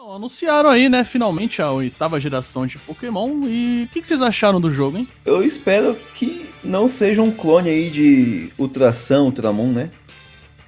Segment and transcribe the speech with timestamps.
[0.00, 3.40] Então, anunciaram aí, né, finalmente a oitava geração de Pokémon.
[3.48, 5.08] E o que, que, vocês acharam do jogo, hein?
[5.24, 9.90] Eu espero que não seja um clone aí de Ultração, Ultramon, né?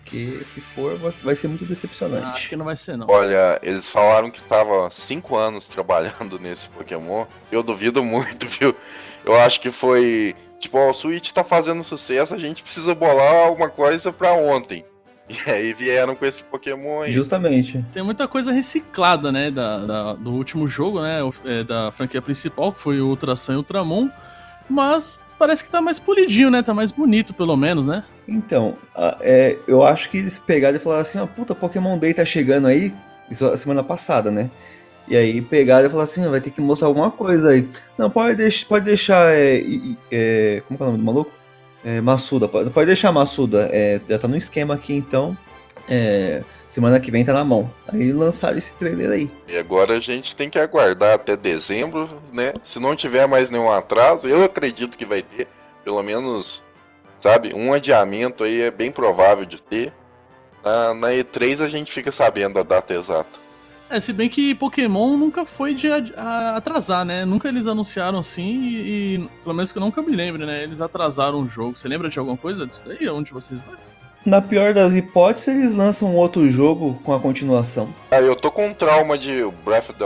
[0.02, 2.26] Porque se for, vai ser muito decepcionante.
[2.26, 3.08] Ah, acho que não vai ser, não.
[3.08, 7.24] Olha, eles falaram que tava cinco anos trabalhando nesse Pokémon.
[7.52, 8.74] Eu duvido muito, viu?
[9.24, 10.34] Eu acho que foi.
[10.58, 14.84] Tipo, ó, o Switch tá fazendo sucesso, a gente precisa bolar alguma coisa pra ontem.
[15.30, 17.12] E aí vieram com esse Pokémon aí.
[17.12, 17.84] Justamente.
[17.92, 19.50] Tem muita coisa reciclada, né?
[19.50, 21.20] Da, da do último jogo, né?
[21.44, 24.08] É, da franquia principal, que foi o Ultra Sun e Ultramon.
[24.68, 26.62] Mas parece que tá mais polidinho, né?
[26.62, 28.04] Tá mais bonito, pelo menos, né?
[28.26, 28.76] Então,
[29.20, 32.66] é, eu acho que eles pegaram e falaram assim: ó, puta, Pokémon Day tá chegando
[32.66, 32.92] aí.
[33.30, 34.50] Isso a semana passada, né?
[35.06, 37.68] E aí pegaram e falaram assim: vai ter que mostrar alguma coisa aí.
[37.96, 39.32] Não, pode, deix pode deixar.
[39.32, 39.62] É,
[40.10, 41.39] é, como é o nome do maluco?
[41.84, 45.36] É, Massuda, pode, pode deixar Massuda, é, já tá no esquema aqui então.
[45.88, 47.72] É, semana que vem tá na mão.
[47.88, 49.30] Aí lançaram esse trailer aí.
[49.48, 52.52] E agora a gente tem que aguardar até dezembro, né?
[52.62, 55.48] Se não tiver mais nenhum atraso, eu acredito que vai ter,
[55.84, 56.64] pelo menos,
[57.18, 59.92] sabe, um adiamento aí é bem provável de ter.
[60.62, 63.40] Na, na E3 a gente fica sabendo a data exata.
[63.90, 65.88] É, se bem que Pokémon nunca foi de
[66.54, 67.24] atrasar, né?
[67.24, 70.62] Nunca eles anunciaram assim e, e, pelo menos que eu nunca me lembre, né?
[70.62, 71.76] Eles atrasaram o jogo.
[71.76, 73.08] Você lembra de alguma coisa disso daí?
[73.08, 73.80] Onde vocês dois?
[74.24, 77.92] Na pior das hipóteses, eles lançam outro jogo com a continuação.
[78.12, 79.98] Ah, eu tô com um trauma de Breath of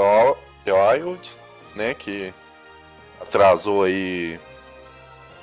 [0.64, 1.30] the Wild,
[1.76, 1.92] né?
[1.92, 2.32] Que
[3.20, 4.40] atrasou aí.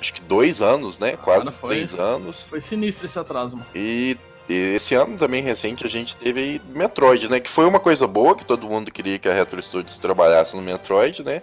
[0.00, 1.16] Acho que dois anos, né?
[1.16, 2.44] Quase ah, três anos.
[2.46, 3.68] Foi sinistro esse atraso, mano.
[3.72, 4.16] E
[4.52, 7.40] esse ano também recente a gente teve Metroid, né?
[7.40, 10.62] Que foi uma coisa boa, que todo mundo queria que a Retro Studios trabalhasse no
[10.62, 11.42] Metroid, né?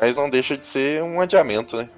[0.00, 1.88] Mas não deixa de ser um adiamento, né?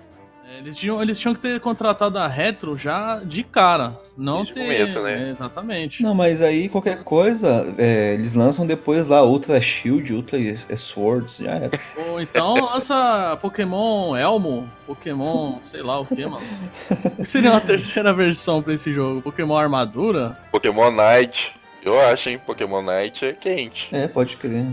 [0.47, 3.99] É, eles tinham, eles tinham que ter contratado a Retro já de cara.
[4.17, 4.61] Não Desde ter.
[4.61, 5.27] Começo, né?
[5.27, 6.03] É, exatamente.
[6.03, 10.39] Não, mas aí qualquer coisa, é, eles lançam depois lá Ultra Shield, Ultra
[10.77, 11.71] Swords, já era.
[12.11, 16.47] Ou então lança Pokémon Elmo, Pokémon sei lá o que, mano.
[17.17, 19.21] Que seria uma terceira versão pra esse jogo?
[19.21, 20.39] Pokémon Armadura?
[20.53, 21.55] Pokémon Night.
[21.85, 22.41] Eu acho, hein?
[22.45, 23.89] Pokémon Night é quente.
[23.93, 24.67] É, pode crer.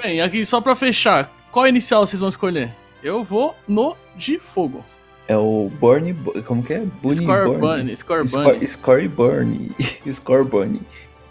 [0.00, 2.70] Bem, aqui só pra fechar, qual inicial vocês vão escolher?
[3.02, 4.84] Eu vou no de fogo.
[5.28, 6.14] É o Burn.
[6.46, 6.84] Como que é?
[7.02, 7.96] Bunny Score Bunny.
[7.96, 8.66] Score Bunny.
[8.66, 9.70] Score Burn.
[10.12, 10.80] Score Bunny.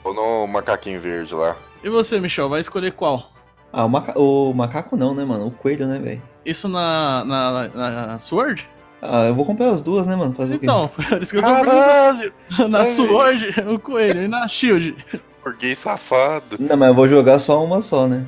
[0.03, 1.55] Ou no macaquinho verde lá.
[1.83, 3.31] E você, Michel, vai escolher qual?
[3.71, 4.19] Ah, o, maca...
[4.19, 5.47] o macaco não, né, mano?
[5.47, 6.21] O coelho, né, velho?
[6.45, 8.69] Isso na, na, na, Sword?
[9.01, 10.33] Ah, eu vou comprar as duas, né, mano?
[10.33, 10.95] Fazer então, o quê?
[11.05, 12.33] Então, isso que eu tô Caralho!
[12.69, 12.85] Na Ai.
[12.85, 14.95] Sword, o coelho, e na Shield.
[15.43, 16.57] Porquê safado.
[16.59, 18.25] Não, mas eu vou jogar só uma só, né?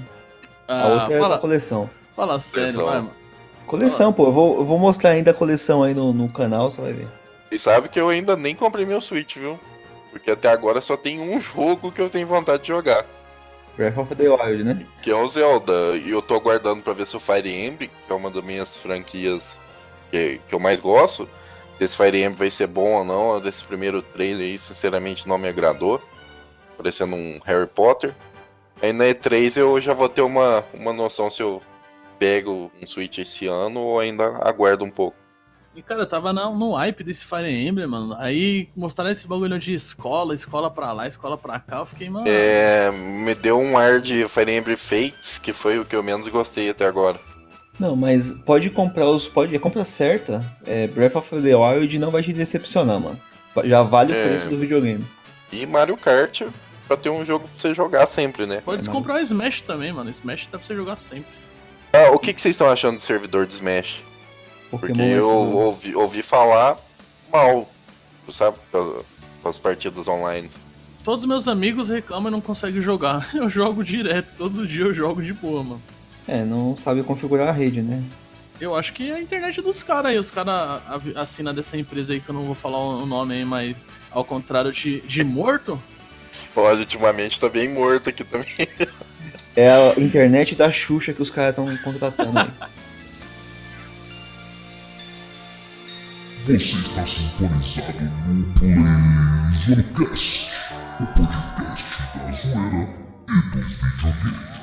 [0.68, 1.90] Ah, a outra fala, é a coleção.
[2.16, 3.12] Fala sério, vai, mano.
[3.68, 4.18] Coleção, Nossa.
[4.18, 4.26] pô.
[4.26, 7.08] Eu vou, eu vou mostrar ainda a coleção aí no, no canal, você vai ver.
[7.52, 9.60] E sabe que eu ainda nem comprei meu Switch, viu?
[10.10, 13.06] Porque até agora só tem um jogo que eu tenho vontade de jogar.
[13.76, 14.86] Breath of the Wild, né?
[15.04, 15.96] Que é o Zelda.
[15.96, 18.78] E eu tô aguardando pra ver se o Fire Emblem, que é uma das minhas
[18.78, 19.56] franquias
[20.10, 21.30] que, que eu mais gosto,
[21.74, 23.40] se esse Fire Emblem vai ser bom ou não.
[23.40, 26.02] Desse primeiro trailer aí, sinceramente, não me agradou.
[26.76, 28.16] Parecendo um Harry Potter.
[28.82, 31.62] Aí na E3 eu já vou ter uma, uma noção se eu
[32.20, 35.18] pego um Switch esse ano ou ainda aguardo um pouco.
[35.76, 38.16] E cara, eu tava no, no hype desse Fire Emblem, mano.
[38.18, 41.78] Aí mostraram esse bagulho de escola, escola pra lá, escola pra cá.
[41.78, 42.28] Eu fiquei, mano.
[42.28, 42.92] É.
[42.92, 46.72] Me deu um ar de Fire Emblem Fates, que foi o que eu menos gostei
[46.72, 47.20] até agora.
[47.80, 49.28] Não, mas pode comprar os.
[49.28, 50.44] Pode, é compra certa.
[50.66, 53.20] É, Breath of the Wild não vai te decepcionar, mano.
[53.64, 54.16] Já vale é...
[54.16, 55.06] o preço do videogame.
[55.52, 56.42] E Mario Kart
[56.88, 58.62] pra ter um jogo pra você jogar sempre, né?
[58.66, 60.10] Pode é, comprar o Smash também, mano.
[60.10, 61.30] Smash dá pra você jogar sempre.
[61.98, 64.04] Ah, o que, que vocês estão achando do servidor de Smash?
[64.70, 66.78] Pokémon Porque eu ouvi, ouvi falar
[67.34, 67.68] mal,
[68.32, 68.60] sabe,
[69.44, 70.48] das partidas online.
[71.04, 73.28] Todos meus amigos reclamam e não conseguem jogar.
[73.34, 75.82] Eu jogo direto, todo dia eu jogo de boa, mano.
[76.28, 78.04] É, não sabe configurar a rede, né?
[78.60, 80.20] Eu acho que é a internet dos caras aí.
[80.20, 80.82] Os caras
[81.16, 84.72] assinam dessa empresa aí que eu não vou falar o nome aí, mas ao contrário
[84.72, 85.82] de, de morto.
[86.56, 88.68] Olha, ultimamente tá bem morto aqui também.
[89.58, 92.48] É a internet da Xuxa que os caras estão contratando aí.
[96.46, 100.48] Você está sintonizado no PlayZonecast,
[101.00, 102.88] o podcast da zoeira
[103.28, 104.57] e dos videogames.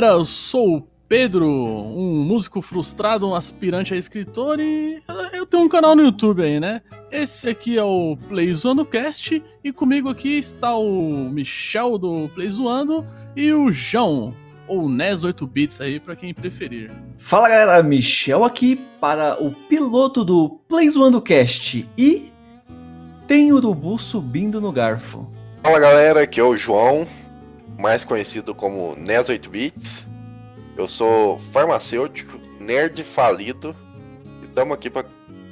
[0.00, 5.02] Galera, eu sou o Pedro, um músico frustrado, um aspirante a escritor e
[5.34, 6.80] eu tenho um canal no YouTube aí, né?
[7.12, 12.48] Esse aqui é o Play Zoando Cast e comigo aqui está o Michel do Play
[12.48, 13.06] Zoando
[13.36, 14.34] e o João.
[14.66, 16.90] ou NES 8 bits aí para quem preferir.
[17.18, 22.32] Fala galera, Michel aqui para o piloto do Plays One Cast e
[23.26, 25.28] tem urubu subindo no garfo.
[25.62, 27.06] Fala galera, aqui é o João,
[27.80, 30.06] mais conhecido como NES 8 bits.
[30.76, 33.74] Eu sou farmacêutico, nerd falido
[34.42, 35.06] e estamos aqui para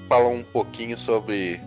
[0.09, 1.61] falar um pouquinho sobre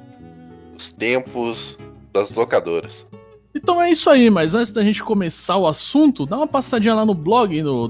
[0.76, 1.78] os tempos
[2.14, 3.08] das locadoras.
[3.54, 7.06] Então é isso aí, mas antes da gente começar o assunto, dá uma passadinha lá
[7.06, 7.88] no blog no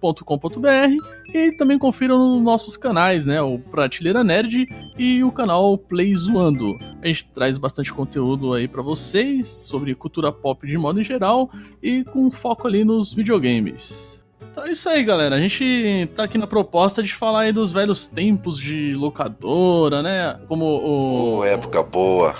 [0.00, 3.40] www.playzoano.com.br e também confira nos nossos canais, né?
[3.42, 4.66] O Prateleira Nerd
[4.96, 6.78] e o canal Play Zoando.
[7.02, 11.50] A gente traz bastante conteúdo aí para vocês sobre cultura pop de modo em geral
[11.82, 14.24] e com foco ali nos videogames.
[14.50, 15.36] Então é isso aí, galera.
[15.36, 20.40] A gente tá aqui na proposta de falar aí dos velhos tempos de locadora, né?
[20.48, 21.38] Como o.
[21.38, 22.34] Oh, época boa.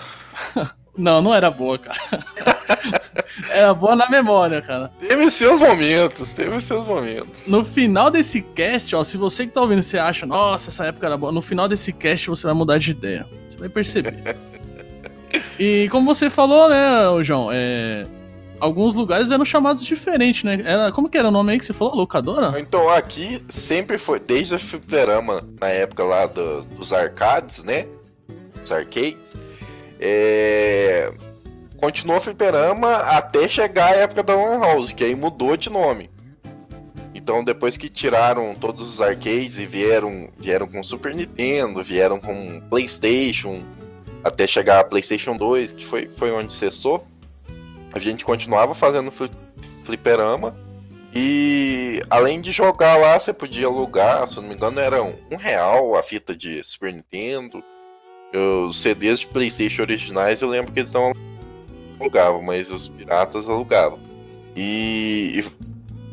[0.99, 1.96] Não, não era boa, cara.
[3.50, 4.90] era boa na memória, cara.
[4.99, 7.46] Teve seus momentos, teve seus momentos.
[7.46, 11.06] No final desse cast, ó, se você que tá ouvindo, você acha, nossa, essa época
[11.06, 13.26] era boa, no final desse cast você vai mudar de ideia.
[13.46, 14.37] Você vai perceber.
[15.58, 18.06] e como você falou, né, João, é,
[18.61, 20.61] alguns lugares eram chamados diferentes, né?
[20.64, 21.94] Era, como que era o nome aí que você falou?
[21.94, 22.58] Locadora?
[22.58, 27.87] Então aqui sempre foi, desde a fliperama, na época lá do, dos arcades, né?
[28.62, 29.17] Os arcades
[30.00, 31.12] é...
[31.79, 36.11] Continuou fliperama até chegar a época da Lan House, que aí mudou de nome.
[37.15, 42.61] Então depois que tiraram todos os arcades e vieram, vieram com Super Nintendo, vieram com
[42.69, 43.63] Playstation,
[44.25, 47.07] até chegar a Playstation 2, que foi, foi onde cessou,
[47.93, 49.13] a gente continuava fazendo
[49.85, 50.57] fliperama.
[51.15, 55.97] E além de jogar lá, você podia alugar, se não me engano, era um real
[55.97, 57.63] a fita de Super Nintendo.
[58.67, 61.13] Os CDs de PlayStation originais eu lembro que eles não
[61.99, 63.99] alugavam, mas os piratas alugavam.
[64.56, 65.45] E, e,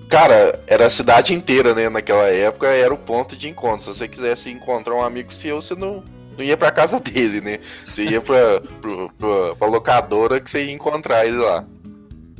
[0.07, 1.89] cara, era a cidade inteira, né?
[1.89, 3.81] Naquela época era o ponto de encontro.
[3.81, 6.03] Se você quisesse encontrar um amigo seu, você não,
[6.37, 7.57] não ia pra casa dele, né?
[7.85, 11.65] Você ia pra, pra, pra, pra locadora que você ia encontrar ele lá.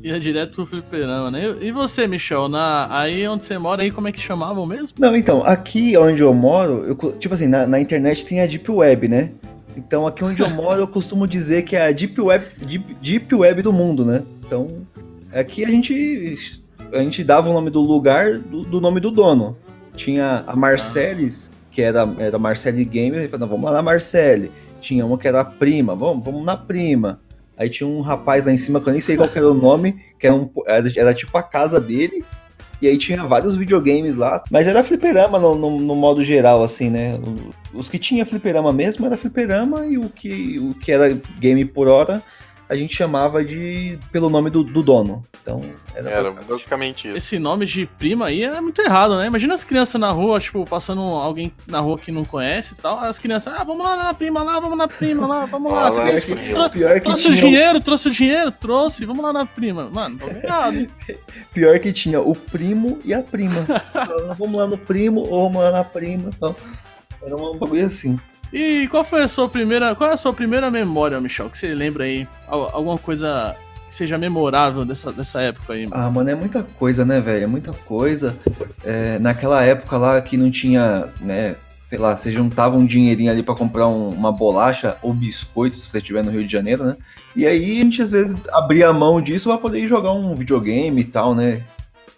[0.04, 1.56] Ia direto pro fliperama, né?
[1.60, 4.98] E você, Michel, na, aí onde você mora, aí como é que chamavam mesmo?
[5.00, 8.70] Não, então, aqui onde eu moro, eu, tipo assim, na, na internet tem a Deep
[8.70, 9.32] Web, né?
[9.76, 13.36] Então aqui onde eu moro eu costumo dizer que é a deep web, deep, deep
[13.36, 14.24] web do mundo, né?
[14.46, 14.86] Então
[15.34, 16.64] aqui a gente
[16.94, 19.58] a gente dava o nome do lugar do, do nome do dono.
[19.96, 24.52] Tinha a Marcelis, que era, era Marcele Gamer, ele falou, vamos lá na Marcele.
[24.80, 27.20] Tinha uma que era a prima, vamos, vamos na prima.
[27.58, 30.02] Aí tinha um rapaz lá em cima, que eu nem sei qual era o nome,
[30.20, 32.24] que era, um, era, era tipo a casa dele,
[32.86, 36.90] e aí tinha vários videogames lá, mas era fliperama no, no, no, modo geral, assim,
[36.90, 37.20] né?
[37.74, 41.10] Os que tinha fliperama mesmo era fliperama e o que, o que era
[41.40, 42.22] game por hora
[42.68, 45.24] a gente chamava de pelo nome do, do dono.
[45.42, 45.64] Então,
[45.94, 46.50] era, era basicamente...
[46.50, 47.18] basicamente isso.
[47.18, 49.28] Esse nome de prima aí é muito errado, né?
[49.28, 53.00] Imagina as crianças na rua, tipo, passando alguém na rua que não conhece e tal.
[53.00, 55.90] As crianças, ah, vamos lá na prima lá, vamos na prima lá, vamos lá.
[55.90, 56.36] lá que,
[56.72, 57.34] pior que trouxe tinha...
[57.34, 59.90] o dinheiro, trouxe o dinheiro, trouxe, vamos lá na prima.
[59.90, 60.88] Mano, errado.
[61.54, 63.66] pior que tinha o primo e a prima.
[64.38, 66.56] vamos lá no primo ou vamos lá na prima e tal.
[67.22, 68.20] Era um bagulho assim.
[68.56, 69.94] E qual foi a sua primeira.
[69.94, 71.50] Qual é a sua primeira memória, Michel?
[71.50, 72.26] Que você lembra aí?
[72.48, 73.54] Alguma coisa
[73.90, 75.90] que seja memorável dessa, dessa época aí?
[75.92, 77.44] Ah, mano, é muita coisa, né, velho?
[77.44, 78.34] É muita coisa.
[78.86, 81.58] É, naquela época lá que não tinha, né?
[81.84, 85.90] Sei lá, você juntava um dinheirinho ali para comprar um, uma bolacha ou biscoito, se
[85.90, 86.96] você estiver no Rio de Janeiro, né?
[87.36, 91.02] E aí a gente às vezes abria a mão disso pra poder jogar um videogame
[91.02, 91.62] e tal, né?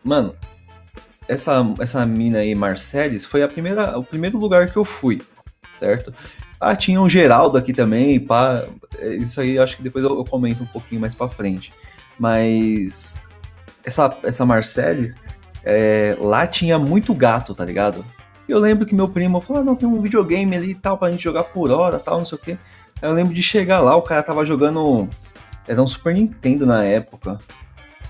[0.04, 0.36] Mano,
[1.28, 5.20] essa, essa mina aí, Marceles, foi a primeira, o primeiro lugar que eu fui
[5.78, 6.14] certo?
[6.60, 8.66] Ah, tinha um Geraldo aqui também, pá.
[9.00, 11.74] É, isso aí acho que depois eu, eu comento um pouquinho mais pra frente.
[12.20, 13.20] Mas
[13.84, 15.16] essa, essa Marcelis,
[15.64, 18.06] é, lá tinha muito gato, tá ligado?
[18.48, 21.12] Eu lembro que meu primo falou, ah, não, tem um videogame ali e tal, pra
[21.12, 22.58] gente jogar por hora tal, não sei o quê.
[23.02, 25.08] Aí eu lembro de chegar lá, o cara tava jogando.
[25.68, 27.38] Era um Super Nintendo na época.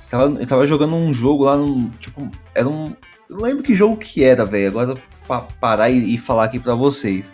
[0.10, 1.90] Tava, ele tava jogando um jogo lá no.
[2.00, 2.96] Tipo, era um.
[3.30, 4.68] Eu não lembro que jogo que era, velho.
[4.68, 4.98] Agora
[5.28, 7.34] pra parar e, e falar aqui pra vocês.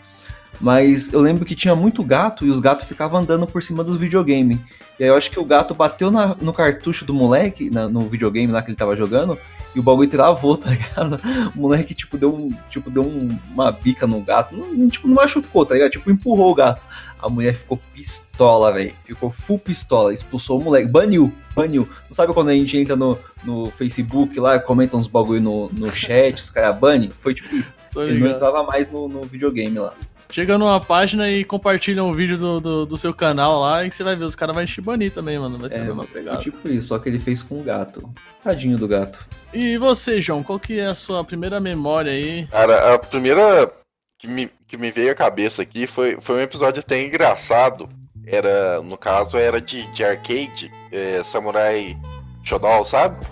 [0.60, 3.98] Mas eu lembro que tinha muito gato e os gatos ficavam andando por cima dos
[3.98, 4.60] videogames.
[5.00, 8.02] E aí eu acho que o gato bateu na, no cartucho do moleque, na, no
[8.02, 9.38] videogame lá que ele tava jogando,
[9.76, 11.20] e o bagulho travou, tá ligado?
[11.56, 14.56] O moleque, tipo, deu, um, tipo, deu um, uma bica no gato.
[14.56, 15.92] Não, tipo, não machucou, tá ligado?
[15.92, 16.84] Tipo, empurrou o gato.
[17.20, 18.94] A mulher ficou pistola, velho.
[19.04, 20.14] Ficou full pistola.
[20.14, 20.90] Expulsou o moleque.
[20.90, 21.88] Baniu, baniu.
[22.08, 25.92] Não sabe quando a gente entra no, no Facebook lá, comenta uns bagulho no, no
[25.92, 27.10] chat, os caras banem?
[27.10, 27.74] Foi tipo isso.
[27.96, 29.94] Ele não entrava mais no, no videogame lá.
[30.34, 34.04] Chega numa página e compartilha um vídeo do, do, do seu canal lá e você
[34.04, 35.60] vai ver, os caras vão te banir também, mano.
[35.60, 36.42] Vai ser a É, mesma foi pegada.
[36.42, 38.12] tipo isso, só que ele fez com o gato.
[38.44, 39.24] Tadinho do gato.
[39.54, 42.48] E você, João, qual que é a sua primeira memória aí?
[42.48, 43.72] Cara, a primeira
[44.18, 47.88] que me, que me veio à cabeça aqui foi, foi um episódio até engraçado.
[48.26, 51.96] Era, no caso, era de, de arcade, é, Samurai
[52.44, 53.24] Shodown, sabe?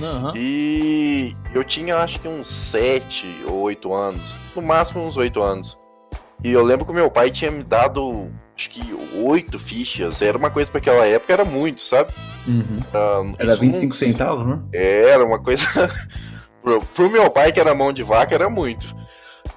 [0.00, 0.32] Aham.
[0.34, 5.76] E eu tinha acho que uns 7 ou 8 anos, no máximo uns 8 anos.
[6.44, 8.82] E eu lembro que meu pai tinha me dado acho que
[9.22, 12.10] 8 fichas, era uma coisa pra aquela época, era muito, sabe?
[12.46, 12.78] Uhum.
[12.94, 14.58] Ah, Era isso 25 uns- centavos, né?
[14.72, 15.66] Era uma coisa.
[16.62, 18.94] pro, pro meu pai, que era mão de vaca, era muito.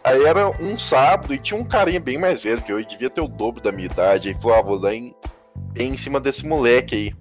[0.04, 3.22] Aí era um sábado e tinha um carinha bem mais velho que eu, devia ter
[3.22, 4.30] o dobro da minha idade.
[4.30, 5.14] Aí falou: ah, vou lá em,
[5.76, 7.14] em cima desse moleque aí.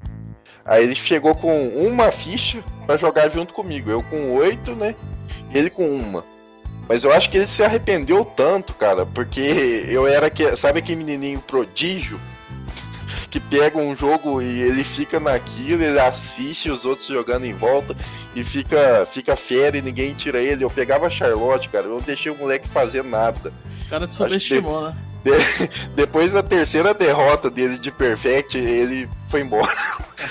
[0.65, 3.91] Aí ele chegou com uma ficha pra jogar junto comigo.
[3.91, 4.95] Eu com oito, né?
[5.53, 6.25] E ele com uma.
[6.89, 11.05] Mas eu acho que ele se arrependeu tanto, cara, porque eu era que, sabe aquele
[11.05, 12.19] menininho prodígio
[13.31, 17.95] que pega um jogo e ele fica naquilo, ele assiste os outros jogando em volta
[18.35, 20.65] e fica fica fera e ninguém tira ele.
[20.65, 23.53] Eu pegava a Charlotte, cara, eu não deixei o moleque fazer nada.
[23.87, 24.97] O cara te subestimou, né?
[25.95, 29.69] Depois da terceira derrota dele de Perfect, ele foi embora.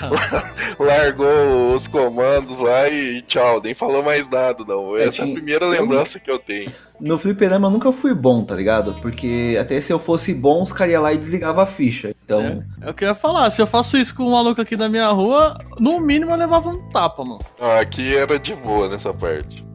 [0.78, 4.96] Largou os comandos lá e tchau, nem falou mais nada, não.
[4.96, 6.70] É, Essa é a tinha- primeira eu- lembrança que eu tenho.
[7.00, 8.94] No fliperama eu nunca fui bom, tá ligado?
[9.00, 12.14] Porque até se eu fosse bom, os caras iam lá e desligavam a ficha.
[12.24, 13.48] Então, É, é o que eu ia falar.
[13.50, 16.68] Se eu faço isso com um maluco aqui da minha rua, no mínimo eu levava
[16.70, 17.40] um tapa, mano.
[17.60, 19.66] Ah, Aqui era de boa nessa parte.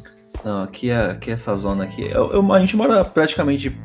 [0.43, 2.01] não, aqui é, aqui é essa zona aqui.
[2.03, 3.75] Eu- eu- a gente mora praticamente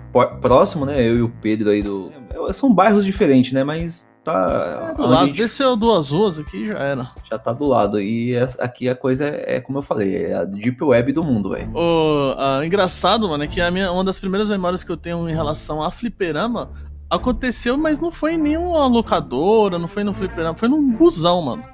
[0.40, 1.00] próximo, né?
[1.00, 2.12] Eu e o Pedro aí do.
[2.52, 3.62] São bairros diferentes, né?
[3.64, 4.88] Mas tá.
[4.90, 7.10] É do lado, gente desceu duas ruas aqui já era.
[7.28, 8.00] já tá do lado.
[8.00, 11.22] E é- aqui a coisa é, é como eu falei, é a Deep Web do
[11.24, 11.70] mundo, velho.
[11.74, 15.28] O ah, engraçado, mano, é que a minha, uma das primeiras memórias que eu tenho
[15.28, 16.70] em relação a fliperama
[17.10, 21.64] aconteceu, mas não foi em nenhuma locadora, não foi no fliperama, foi num busão, mano.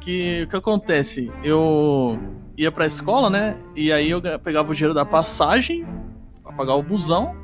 [0.00, 1.30] Que o que acontece?
[1.44, 2.18] Eu
[2.56, 3.56] ia pra escola, né?
[3.76, 5.86] E aí eu ga- pegava o dinheiro da passagem
[6.42, 7.36] pra pagar o busão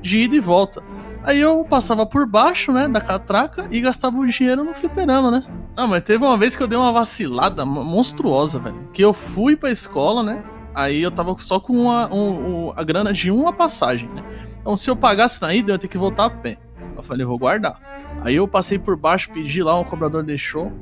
[0.00, 0.82] de ida e volta.
[1.22, 5.44] Aí eu passava por baixo, né, da catraca e gastava o dinheiro no fliperama, né?
[5.76, 8.76] Não, mas teve uma vez que eu dei uma vacilada mo- monstruosa, velho.
[8.92, 10.42] Que eu fui pra escola, né?
[10.74, 14.22] Aí eu tava só com uma, um- um- a grana de uma passagem, né?
[14.60, 16.58] Então se eu pagasse na ida, eu ia ter que voltar a pé.
[16.96, 17.80] Eu falei, eu vou guardar.
[18.22, 20.72] Aí eu passei por baixo, pedi lá, o cobrador deixou.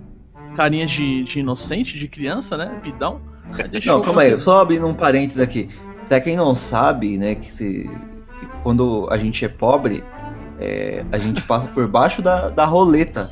[0.55, 2.79] Carinha de, de inocente, de criança, né?
[2.83, 3.21] Pidão.
[3.87, 5.69] Não, calma aí, só abrindo um parênteses aqui.
[6.09, 7.91] Pra quem não sabe, né, que, se,
[8.39, 10.05] que quando a gente é pobre,
[10.65, 13.31] é, a gente passa por baixo da, da roleta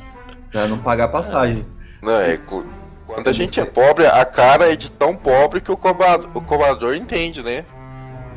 [0.51, 1.65] pra não pagar passagem.
[2.01, 2.37] Não, é.
[2.37, 6.41] Quando a gente é pobre, a cara é de tão pobre que o cobrador, o
[6.41, 7.65] cobrador entende, né?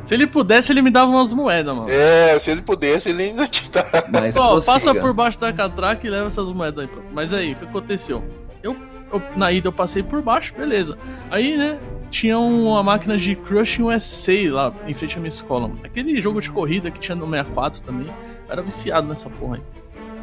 [0.03, 1.89] Se ele pudesse, ele me dava umas moedas, mano.
[1.89, 3.83] É, se ele pudesse, ele ainda te dá.
[4.09, 4.73] Mas Ó, prossiga.
[4.73, 6.87] passa por baixo da catraca e leva essas moedas aí.
[6.87, 8.23] pra- Mas aí, o que aconteceu?
[8.63, 8.75] Eu,
[9.11, 10.97] eu- na ida eu passei por baixo, beleza.
[11.29, 11.77] Aí, né,
[12.09, 15.67] tinha uma máquina de Crush USA lá em frente à minha escola.
[15.67, 15.81] mano.
[15.83, 18.07] Aquele jogo de corrida que tinha no 64 também.
[18.49, 19.61] Era viciado nessa porra aí.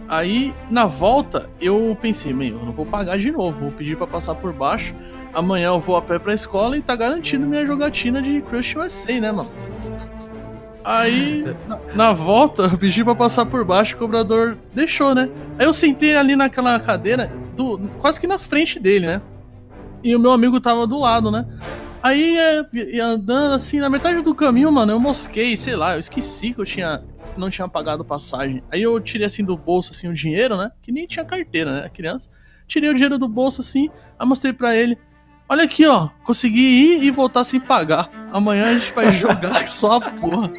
[0.07, 4.07] Aí, na volta, eu pensei, meu, eu não vou pagar de novo, vou pedir pra
[4.07, 4.95] passar por baixo.
[5.33, 9.19] Amanhã eu vou a pé pra escola e tá garantido minha jogatina de Crush USA,
[9.21, 9.51] né, mano?
[10.85, 15.31] Aí, na, na volta, eu pedi pra passar por baixo, o cobrador deixou, né?
[15.59, 19.23] Aí eu sentei ali naquela cadeira, do- quase que na frente dele, né?
[20.03, 21.47] E o meu amigo tava do lado, né?
[22.03, 26.53] Aí, é, andando assim, na metade do caminho, mano, eu mosquei, sei lá, eu esqueci
[26.53, 27.03] que eu tinha
[27.39, 28.63] não tinha pagado passagem.
[28.71, 30.71] Aí eu tirei assim do bolso assim o dinheiro, né?
[30.83, 31.89] Que nem tinha carteira, né?
[31.89, 32.29] Criança.
[32.67, 34.99] Tirei o dinheiro do bolso assim, aí mostrei pra ele.
[35.49, 38.09] Olha aqui, ó, consegui ir e voltar sem pagar.
[38.33, 40.51] Amanhã a gente vai jogar só a porra.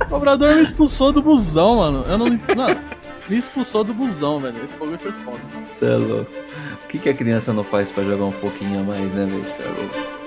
[0.00, 2.04] O cobrador me expulsou do busão, mano.
[2.06, 2.26] Eu não.
[2.26, 2.80] Mano,
[3.28, 4.62] me expulsou do busão, velho.
[4.62, 5.40] Esse bagulho foi foda.
[5.72, 6.30] Cê é louco.
[6.84, 9.50] O que, que a criança não faz pra jogar um pouquinho a mais, né, velho?
[9.50, 10.17] Cê é louco.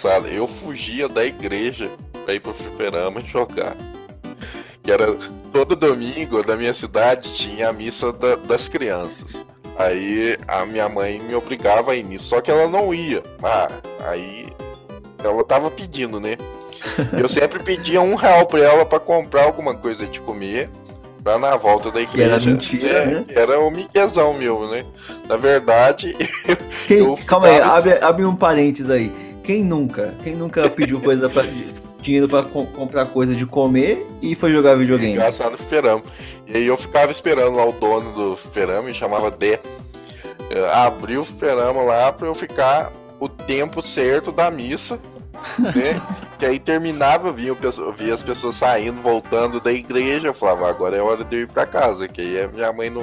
[0.00, 0.28] Engraçado.
[0.28, 1.90] Eu fugia da igreja
[2.24, 3.76] pra ir pro fliperama e jogar.
[4.82, 5.14] Que era
[5.52, 9.44] todo domingo na minha cidade tinha a missa da- das crianças.
[9.78, 13.22] Aí a minha mãe me obrigava a ir nisso, só que ela não ia.
[13.42, 13.68] Ah,
[14.06, 14.46] aí
[15.22, 16.36] ela tava pedindo, né?
[17.18, 20.68] Eu sempre pedia um real pra ela pra comprar alguma coisa de comer.
[21.22, 22.50] Pra na volta da Que era igreja.
[22.50, 23.24] mentira, é, né?
[23.28, 24.86] Era um miquezão meu, né?
[25.28, 26.16] Na verdade,
[26.88, 29.12] Quem- Eu calma aí, abre, abre um parênteses aí.
[29.50, 30.14] Quem nunca?
[30.22, 31.44] Quem nunca pediu coisa para
[32.00, 35.10] dinheiro pra com- comprar coisa de comer e foi jogar videogame?
[35.10, 36.02] engraçado no fliperama.
[36.46, 39.58] E aí eu ficava esperando lá o dono do fliperama, me chamava Dé.
[40.50, 45.00] Eu abri o fliperama lá pra eu ficar o tempo certo da missa,
[45.58, 46.00] né?
[46.38, 50.70] que aí terminava, eu via, eu via as pessoas saindo, voltando da igreja, eu falava,
[50.70, 53.02] agora é hora de eu ir pra casa, que aí minha mãe não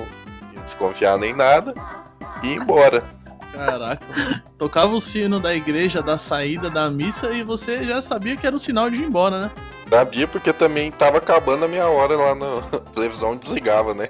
[0.55, 1.73] ia desconfiar nem nada,
[2.41, 3.03] e ir embora.
[3.57, 4.43] Caraca.
[4.57, 8.55] Tocava o sino da igreja, da saída da missa, e você já sabia que era
[8.55, 9.51] o sinal de ir embora, né?
[9.89, 12.61] Sabia porque também tava acabando a minha hora lá na
[12.93, 14.09] televisão, desligava, né?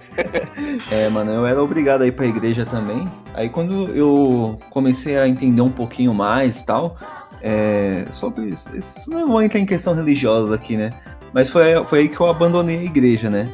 [0.92, 3.10] É, mano, eu era obrigado a ir pra igreja também.
[3.34, 6.98] Aí quando eu comecei a entender um pouquinho mais tal,
[7.42, 10.89] é, sobre isso, isso não vou entrar em questão religiosa aqui, né?
[11.32, 13.48] Mas foi, foi aí que eu abandonei a igreja, né?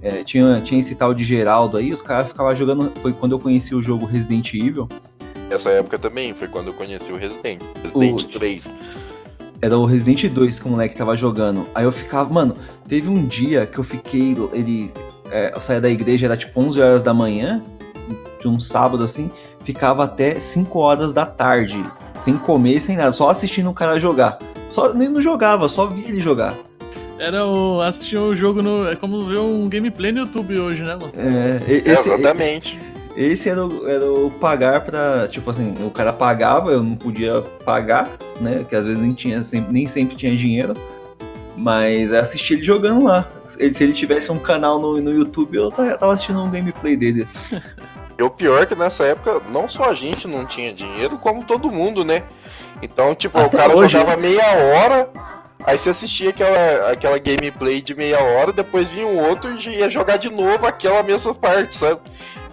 [0.00, 2.92] É, tinha, tinha esse tal de Geraldo aí, os caras ficavam jogando.
[3.00, 4.88] Foi quando eu conheci o jogo Resident Evil.
[5.50, 7.60] Essa época também foi quando eu conheci o Resident.
[7.82, 8.72] Resident O- 3.
[9.62, 11.64] Era o Resident 2 que o moleque tava jogando.
[11.74, 12.54] Aí eu ficava, mano,
[12.88, 14.36] teve um dia que eu fiquei.
[14.52, 14.92] Ele.
[15.30, 17.62] é, eu saía da igreja, era tipo 11 horas da manhã,
[18.40, 19.30] de um sábado assim,
[19.64, 21.82] ficava até 5 horas da tarde,
[22.20, 24.38] sem comer, sem nada, só assistindo o cara jogar.
[24.68, 26.54] Só, nem não jogava, só via ele jogar.
[27.18, 27.80] Era o.
[27.80, 28.86] assistir o jogo no.
[28.88, 31.12] É como ver um gameplay no YouTube hoje, né, mano?
[31.16, 32.78] É, É, esse, exatamente.
[33.16, 35.26] Esse era, o, era o pagar pra.
[35.28, 38.08] Tipo assim, o cara pagava, eu não podia pagar,
[38.40, 38.64] né?
[38.68, 40.74] Que às vezes nem, tinha, sempre, nem sempre tinha dinheiro.
[41.56, 43.26] Mas assistir ele jogando lá.
[43.58, 46.96] Ele- se ele tivesse um canal no, no YouTube, eu ta- tava assistindo um gameplay
[46.96, 47.26] dele.
[48.18, 51.44] E o pior é que nessa época, não só a gente não tinha dinheiro, como
[51.44, 52.22] todo mundo, né?
[52.82, 55.08] Então, tipo, o Até cara hoje, jogava meia hora,
[55.64, 59.88] aí você assistia aquela, aquela gameplay de meia hora, depois vinha um outro e ia
[59.88, 62.00] jogar de novo aquela mesma parte, sabe?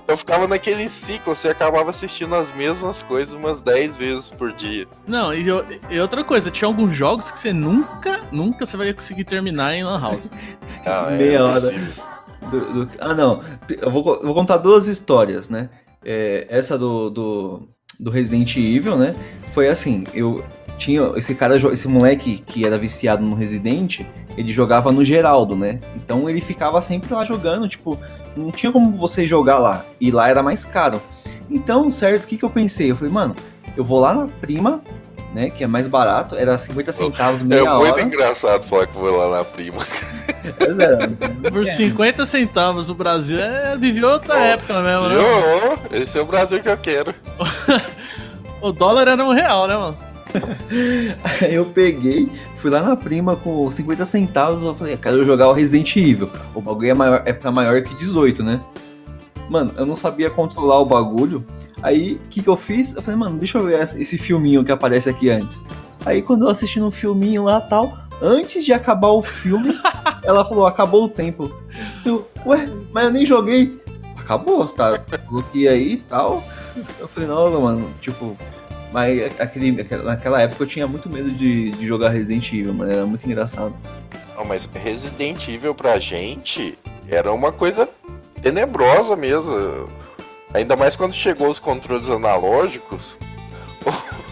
[0.04, 4.86] Então ficava naquele ciclo, você acabava assistindo as mesmas coisas umas 10 vezes por dia.
[5.08, 8.94] Não, e, eu- e outra coisa, tinha alguns jogos que você nunca, nunca você vai
[8.94, 10.30] conseguir terminar em Lan House.
[10.86, 11.60] Ah, é Meia hora.
[11.60, 11.94] impossível.
[12.52, 13.42] Do- do- ah, não.
[13.70, 15.70] Eu vou, eu vou contar duas histórias, né?
[16.04, 19.16] É, essa do, do, do Resident Evil, né?
[19.54, 20.44] Foi assim, eu
[20.84, 24.02] tinha esse cara, esse moleque que era viciado no Resident,
[24.38, 25.80] ele jogava no Geraldo, né?
[25.96, 27.98] Então ele ficava sempre lá jogando, tipo,
[28.36, 29.86] não tinha como você jogar lá.
[30.00, 31.02] E lá era mais caro.
[31.50, 32.92] Então, certo, o que, que eu pensei?
[32.92, 33.36] Eu falei, mano,
[33.78, 34.82] eu vou lá na prima,
[35.34, 35.50] né?
[35.50, 38.02] Que é mais barato, era 50 centavos É meia muito hora.
[38.02, 39.78] engraçado falar que foi lá na prima.
[40.60, 40.98] Pois é,
[41.50, 45.16] Por 50 centavos, o Brasil é, viveu outra Oh, época mesmo, né?
[45.18, 47.14] Ô, esse é o Brasil que eu quero.
[48.62, 49.98] O dólar era um real, né, mano?
[51.42, 55.54] Aí eu peguei, fui lá na prima com 50 centavos, eu falei, quero jogar o
[55.54, 56.30] Resident Evil.
[56.54, 58.60] O bagulho é, maior, é pra maior que 18, né?
[59.50, 61.46] Mano, eu não sabia controlar o bagulho.
[61.82, 62.96] Aí, o que que eu fiz?
[62.96, 65.62] Eu falei, mano, deixa eu ver esse filminho que aparece aqui antes.
[66.06, 69.78] Aí, quando eu assisti no filminho lá tal, antes de acabar o filme,
[70.24, 71.52] ela falou, acabou o tempo.
[72.06, 73.82] Eu, ué, mas eu nem joguei.
[74.18, 74.98] Acabou, você tá?
[75.30, 76.42] Bloqueei aí e tal.
[76.98, 78.38] Eu falei, nossa, mano, tipo,
[78.94, 82.92] mas aquele, aquela- naquela época eu tinha muito medo de, de jogar Resident Evil, mano.
[82.92, 83.76] Era muito engraçado.
[84.38, 86.78] Não, mas Resident Evil pra gente
[87.10, 87.90] era uma coisa
[88.42, 89.52] tenebrosa mesmo.
[90.54, 93.18] Ainda mais quando chegou os controles analógicos.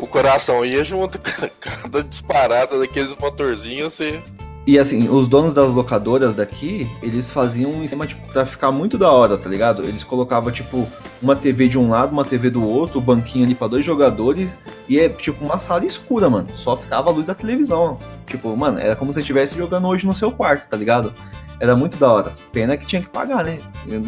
[0.00, 1.18] O coração ia junto,
[1.58, 4.22] cada disparada daqueles motorzinhos, você.
[4.68, 8.98] E assim, os donos das locadoras daqui, eles faziam um esquema tipo, pra ficar muito
[8.98, 9.82] da hora, tá ligado?
[9.82, 10.86] Eles colocavam, tipo,
[11.22, 14.58] uma TV de um lado, uma TV do outro, o banquinho ali pra dois jogadores,
[14.86, 16.48] e é tipo uma sala escura, mano.
[16.54, 17.96] Só ficava a luz da televisão.
[18.26, 21.14] Tipo, mano, era como se você estivesse jogando hoje no seu quarto, tá ligado?
[21.58, 22.34] Era muito da hora.
[22.52, 23.60] Pena que tinha que pagar, né?
[23.86, 24.02] Eu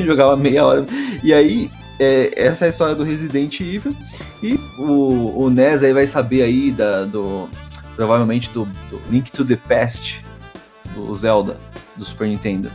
[0.02, 0.86] jogava meia hora.
[1.22, 3.94] E aí, é, essa é a história do Resident Evil.
[4.42, 7.50] E o, o NES aí vai saber aí da, do.
[7.96, 10.24] Provavelmente do, do Link to the Past
[10.94, 11.58] do Zelda,
[11.96, 12.70] do Super Nintendo.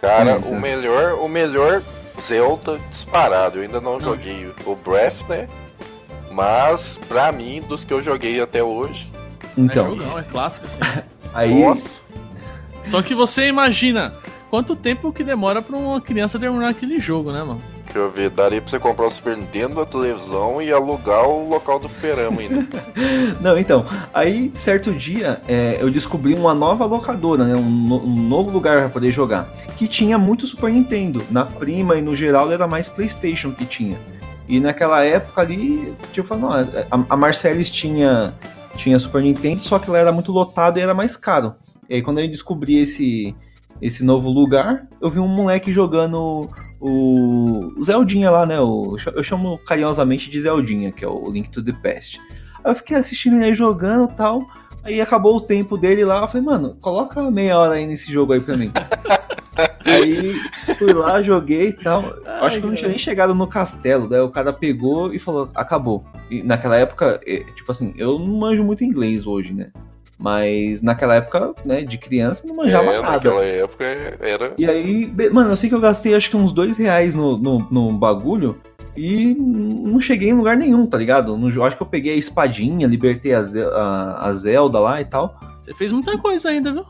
[0.00, 0.60] Cara, Conhece, o né?
[0.60, 1.82] melhor, o melhor
[2.20, 3.58] Zelda disparado.
[3.58, 5.48] Eu ainda não joguei o Breath, né?
[6.30, 9.10] Mas, pra mim, dos que eu joguei até hoje.
[9.42, 10.80] é Então, jogão, é clássico, assim.
[11.34, 11.62] aí.
[11.62, 12.02] Nossa!
[12.86, 14.14] Só que você imagina
[14.48, 17.62] quanto tempo que demora pra uma criança terminar aquele jogo, né, mano?
[17.94, 21.78] Eu ver, daria pra você comprar o Super Nintendo, a televisão e alugar o local
[21.78, 22.66] do fliperama ainda.
[23.40, 28.50] Não, então, aí certo dia é, eu descobri uma nova locadora, né, um, um novo
[28.50, 31.24] lugar para poder jogar, que tinha muito Super Nintendo.
[31.30, 33.98] Na prima e no geral era mais PlayStation que tinha.
[34.48, 36.64] E naquela época ali, tipo, não, a,
[37.08, 38.32] a Marcellus tinha,
[38.76, 41.54] tinha Super Nintendo, só que ela era muito lotado e era mais caro.
[41.88, 43.34] E aí quando eu descobri esse
[43.80, 48.58] esse novo lugar, eu vi um moleque jogando o, o Zeldinha lá, né?
[48.58, 52.20] O, eu chamo carinhosamente de Zeldinha, que é o Link to the Past.
[52.64, 54.46] Aí eu fiquei assistindo ele jogando e tal.
[54.82, 56.22] Aí acabou o tempo dele lá.
[56.22, 58.72] Eu falei, mano, coloca meia hora aí nesse jogo aí pra mim.
[59.84, 60.32] aí
[60.78, 62.02] fui lá, joguei e tal.
[62.24, 64.08] Ai, Acho que eu não tinha nem chegado no castelo.
[64.08, 66.04] Daí o cara pegou e falou, acabou.
[66.30, 69.70] E naquela época, eh, tipo assim, eu não manjo muito inglês hoje, né?
[70.22, 73.12] Mas naquela época, né, de criança, eu não manjava é, nada.
[73.12, 73.84] naquela época
[74.20, 74.52] era.
[74.58, 77.58] E aí, mano, eu sei que eu gastei acho que uns dois reais no, no,
[77.70, 78.58] no bagulho
[78.94, 81.36] e não cheguei em lugar nenhum, tá ligado?
[81.38, 85.00] No, jo- acho que eu peguei a espadinha, libertei a, Ze- a, a Zelda lá
[85.00, 85.40] e tal.
[85.62, 86.84] Você fez muita coisa ainda, viu?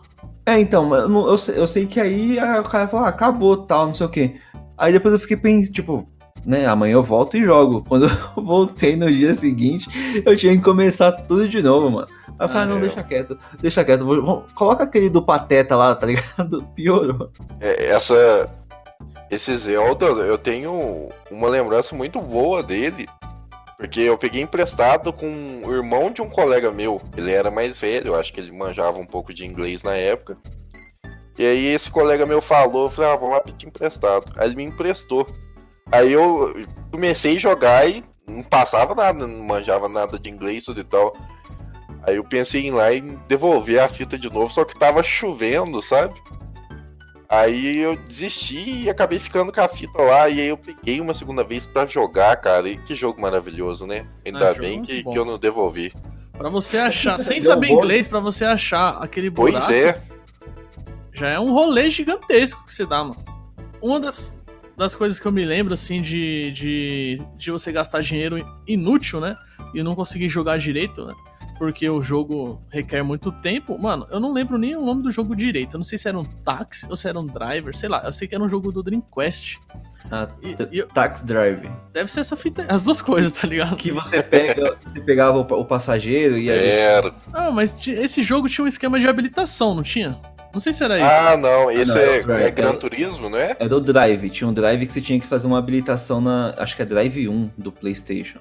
[0.45, 3.57] É, então, eu, eu, sei, eu sei que aí a- o cara falou, ah, acabou,
[3.59, 4.35] tal, não sei o quê.
[4.77, 6.09] Aí depois eu fiquei pensando, tipo,
[6.44, 7.85] né, amanhã eu volto e jogo.
[7.88, 9.88] Quando eu voltei no dia seguinte,
[10.24, 12.09] eu tinha que começar tudo de novo, mano.
[12.38, 12.81] Aí eu falei, Ah, ah, não, é.
[12.81, 14.05] deixa quieto, deixa quieto.
[14.05, 16.62] vou- vou- coloca aquele do Pateta lá, tá ligado?
[16.74, 17.31] Piorou.
[17.61, 18.50] É, essa.
[19.31, 23.09] Esse Zelda, eu tenho uma lembrança muito boa dele.
[23.79, 27.00] Porque eu peguei emprestado com o irmão de um colega meu.
[27.16, 30.37] Ele era mais velho, eu acho que ele manjava um pouco de inglês na época.
[31.38, 34.24] E aí esse colega meu falou, eu falei, ah, vamos lá pedir emprestado.
[34.37, 35.26] Aí ele me emprestou.
[35.92, 36.55] Aí eu
[36.90, 41.16] comecei a jogar e não passava nada, não manjava nada de inglês tudo e tal.
[42.07, 45.03] Aí eu pensei em ir lá e devolver a fita de novo, só que tava
[45.03, 46.14] chovendo, sabe?
[47.29, 50.29] Aí eu desisti e acabei ficando com a fita lá.
[50.29, 52.68] E aí eu peguei uma segunda vez pra jogar, cara.
[52.68, 54.05] E que jogo maravilhoso, né?
[54.26, 55.92] Ainda Ah, bem que, que eu não devolvi.
[56.37, 57.74] Pra você achar, sem saber bom.
[57.79, 60.00] inglês, pra você achar aquele buraco, Pois é.
[61.12, 63.16] já é um rolê gigantesco que você dá, mano.
[63.81, 64.35] Uma das,
[64.81, 69.37] das coisas que eu me lembro, assim, de, de, de você gastar dinheiro inútil, né?
[69.75, 71.14] E não conseguir jogar direito, né?
[71.59, 73.79] Porque o jogo requer muito tempo.
[73.79, 75.75] Mano, eu não lembro nem o nome do jogo direito.
[75.75, 78.01] Eu não sei se era um táxi ou se era um driver, sei lá.
[78.03, 79.61] Eu sei que era um jogo do Dreamcast.
[80.11, 81.69] Ah, E- e eu- Tax Drive.
[81.93, 83.77] Deve ser essa fita, as duas coisas, tá ligado?
[83.77, 86.59] Que você pega, você pegava o, o passageiro e aí.
[86.59, 87.14] Era.
[87.35, 90.19] Ah, mas esse jogo tinha um esquema de habilitação, não tinha?
[90.53, 91.07] Não sei se era isso.
[91.09, 91.71] Ah, não.
[91.71, 93.57] Esse não, é, é é Gran é o- Turismo, não é?
[93.59, 94.31] Era o Drive.
[94.31, 96.55] Tinha um Drive que você tinha que fazer uma habilitação na.
[96.57, 98.39] Acho que é Drive 1 do PlayStation.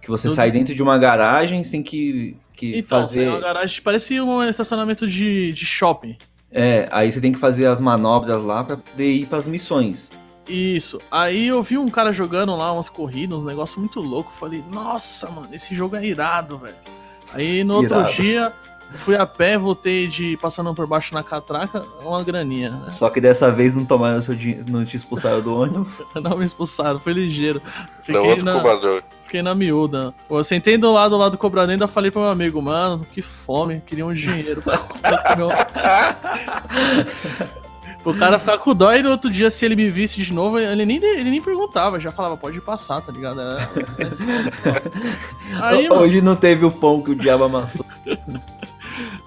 [0.00, 3.24] Que você Do- sai dentro de uma garagem sem que, que então, fazer.
[3.24, 6.16] é uma garagem, parecia um estacionamento de, de shopping.
[6.52, 10.10] É, aí você tem que fazer as manobras lá pra poder ir pras missões.
[10.48, 10.98] Isso.
[11.10, 14.30] Aí eu vi um cara jogando lá umas corridas, uns negócios muito louco.
[14.32, 16.76] Falei, nossa, mano, esse jogo é irado, velho.
[17.34, 18.12] Aí no outro Irado.
[18.12, 18.52] dia,
[18.98, 22.90] fui a pé, voltei de passando por baixo na catraca, uma graninha, né?
[22.90, 26.02] Só que dessa vez não tomaram seu dinheiro, não te expulsaram do ônibus.
[26.14, 27.60] Não me expulsaram, foi ligeiro.
[28.02, 29.02] Fiquei outro na, cobrador.
[29.24, 30.14] fiquei na miúda.
[30.30, 33.20] Eu sentei do lado lá do cobrador e ainda falei pro meu amigo, mano, que
[33.22, 35.50] fome, queria um dinheiro pra pra comer um
[38.04, 40.58] O cara ficar com dó e no outro dia, se ele me visse de novo,
[40.60, 43.40] ele nem, ele nem perguntava, já falava, pode passar, tá ligado?
[43.40, 43.68] Era-
[43.98, 45.64] era assim, ó.
[45.66, 47.84] Aí, mano, Hoje não teve o pão que o diabo amassou.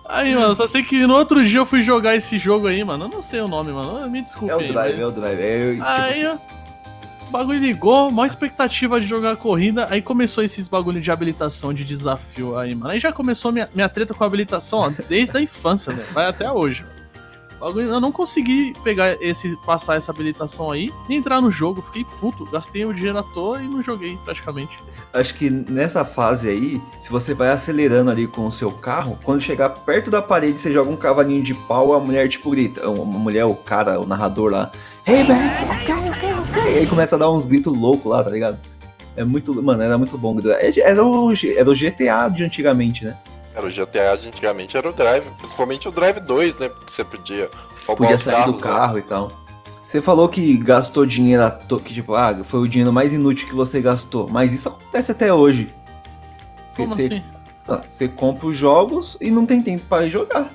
[0.10, 3.06] aí, mano, só sei que no outro dia eu fui jogar esse jogo aí, mano.
[3.06, 4.10] Eu não sei o nome, mano.
[4.10, 4.72] Me desculpe É o aí.
[4.72, 5.40] Drive, mas- é o Drive.
[5.40, 6.36] É, eu, Aí, ó,
[7.28, 9.88] o bagulho ligou, maior expectativa de jogar a corrida.
[9.90, 12.92] Aí começou esses bagulho de habilitação, de desafio aí, mano.
[12.92, 16.08] Aí já começou minha, minha treta com habilitação, ó, desde a infância, velho.
[16.12, 16.99] Vai até hoje, mano.
[17.62, 22.46] Eu não consegui pegar esse, passar essa habilitação aí, nem entrar no jogo, fiquei puto,
[22.46, 24.80] gastei o dinheiro à toa e não joguei praticamente.
[25.14, 29.42] acho que nessa fase aí, se você vai acelerando ali com o seu carro, quando
[29.42, 32.90] chegar perto da parede, você joga um cavalinho de pau, a mulher tipo grita.
[32.90, 34.72] Uma mulher, o cara, o narrador lá.
[35.06, 35.36] Hey, man,
[35.74, 36.74] ok, ok, ok.
[36.76, 38.58] E aí começa a dar uns gritos loucos lá, tá ligado?
[39.16, 39.62] É muito.
[39.62, 40.38] Mano, era muito bom.
[40.40, 43.18] Era o, era o GTA de antigamente, né?
[43.60, 45.26] Era o GTA de antigamente, era o Drive.
[45.38, 46.70] Principalmente o Drive 2, né?
[46.70, 47.50] Porque você podia
[47.86, 48.62] roubar Podia os sair do carros, né?
[48.80, 49.32] carro e tal.
[49.88, 53.48] Você falou que gastou dinheiro, à to- que tipo, ah, foi o dinheiro mais inútil
[53.50, 54.28] que você gastou.
[54.30, 55.68] Mas isso acontece até hoje.
[56.72, 57.24] Você- Como você, assim?
[57.68, 60.48] ah, você compra os jogos e não tem tempo para jogar.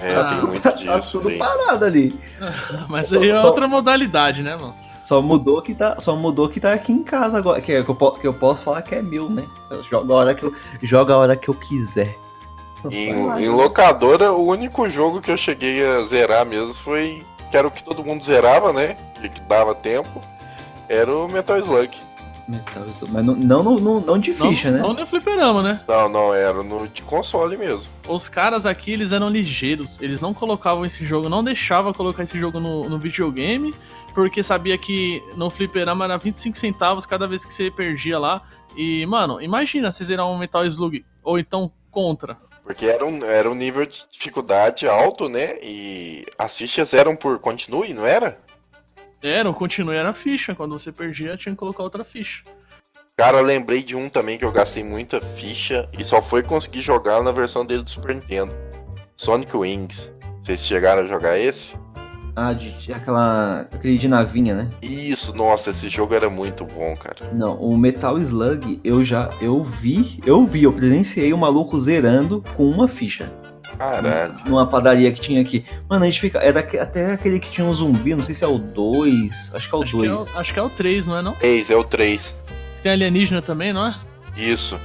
[0.00, 0.24] É, Ah.
[0.24, 1.12] tem muito Tá disso.
[1.18, 1.38] tudo tem.
[1.38, 2.14] parado ali.
[2.88, 4.74] Mas aí é outra modalidade, né, mano?
[5.02, 7.88] Só mudou que tá, só mudou que tá aqui em casa agora, que, é, que,
[7.90, 9.44] eu, que eu posso falar que é meu, né?
[9.70, 12.16] Eu jogo a hora que eu jogo a hora que eu quiser.
[12.90, 17.22] Em, em locadora, o único jogo que eu cheguei a zerar mesmo foi.
[17.50, 18.96] Que era o que todo mundo zerava, né?
[19.20, 20.20] Que, que dava tempo.
[20.88, 21.96] Era o Metal Slug.
[22.48, 23.12] Metal Slug.
[23.12, 24.82] Mas não, não, não, não, não de ficha, não, né?
[24.82, 25.80] Não no fliperama, né?
[25.86, 27.90] Não, não, era no de console mesmo.
[28.08, 30.00] Os caras aqui, eles eram ligeiros.
[30.02, 33.72] Eles não colocavam esse jogo, não deixavam colocar esse jogo no, no videogame,
[34.12, 38.42] porque sabia que no fliperama era 25 centavos cada vez que você perdia lá.
[38.76, 42.36] E, mano, imagina você zerar um Metal Slug, ou então Contra.
[42.64, 45.58] Porque era um, era um nível de dificuldade alto, né?
[45.62, 48.38] E as fichas eram por continue, não era?
[49.22, 50.54] Era, o continue era a ficha.
[50.54, 52.42] Quando você perdia, tinha que colocar outra ficha.
[53.16, 57.22] Cara, lembrei de um também que eu gastei muita ficha e só foi conseguir jogar
[57.22, 58.52] na versão dele do Super Nintendo.
[59.16, 60.10] Sonic Wings.
[60.42, 61.74] Vocês chegaram a jogar esse?
[62.36, 63.60] Ah, de, aquela.
[63.72, 64.68] aquele de navinha, né?
[64.82, 67.30] Isso, nossa, esse jogo era muito bom, cara.
[67.32, 69.30] Não, o Metal Slug eu já.
[69.40, 73.32] Eu vi, eu vi, eu presenciei o maluco zerando com uma ficha.
[73.78, 74.34] Caralho.
[74.48, 75.64] Numa padaria que tinha aqui.
[75.88, 76.38] Mano, a gente fica.
[76.38, 79.50] Era aque- até aquele que tinha um zumbi, não sei se é o 2.
[79.54, 80.10] Acho que é o Acho que 2.
[80.10, 81.36] é, o, acho que é o 3, não é não?
[81.40, 82.34] Eis, é o 3.
[82.82, 83.94] Tem alienígena também, não é?
[84.36, 84.78] Isso.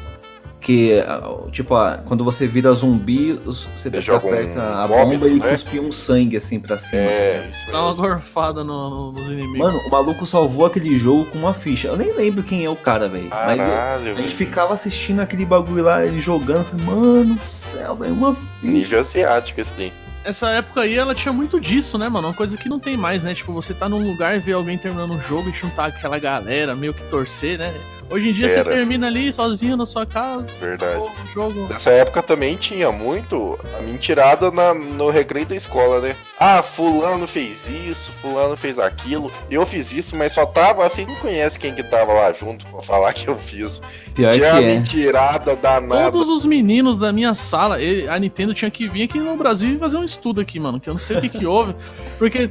[0.61, 1.21] Que, ah,
[1.53, 5.31] tipo, ah, quando você vira zumbi, você, você joga um aperta a vômito, bomba e
[5.31, 5.51] ele né?
[5.51, 7.01] cuspia um sangue assim pra cima.
[7.01, 9.57] É, isso Dá uma gorfada no- no- nos inimigos.
[9.57, 11.87] Mano, o maluco salvou aquele jogo com uma ficha.
[11.87, 13.29] Eu nem lembro quem é o cara, velho.
[13.29, 16.65] Mas eu- Caralho, a gente ficava assistindo aquele bagulho lá, ele jogando.
[16.65, 18.49] Falei, mano do céu, velho, uma ficha.
[18.73, 19.93] Nível asiático esse daí.
[20.25, 22.27] Essa época aí, ela tinha muito disso, né, mano?
[22.27, 23.33] Uma coisa que não tem mais, né?
[23.33, 26.75] Tipo, você tá num lugar e vê alguém terminando um jogo e juntar aquela galera,
[26.75, 27.73] meio que torcer, né?
[28.09, 28.71] Hoje em dia você Era.
[28.71, 30.97] termina ali sozinho na sua casa, Verdade.
[30.99, 31.67] pô, jogo.
[31.67, 36.15] Nessa época também tinha muito a mentirada na, no recreio da escola, né?
[36.39, 39.31] Ah, fulano fez isso, fulano fez aquilo.
[39.49, 42.81] Eu fiz isso, mas só tava assim, não conhece quem que tava lá junto pra
[42.81, 43.81] falar que eu fiz.
[44.15, 44.65] Pior tinha que a é.
[44.75, 46.11] mentirada danada.
[46.11, 49.75] Todos os meninos da minha sala, ele- a Nintendo tinha que vir aqui no Brasil
[49.75, 51.75] e fazer um estudo aqui, mano, que eu não sei o que que houve,
[52.17, 52.49] porque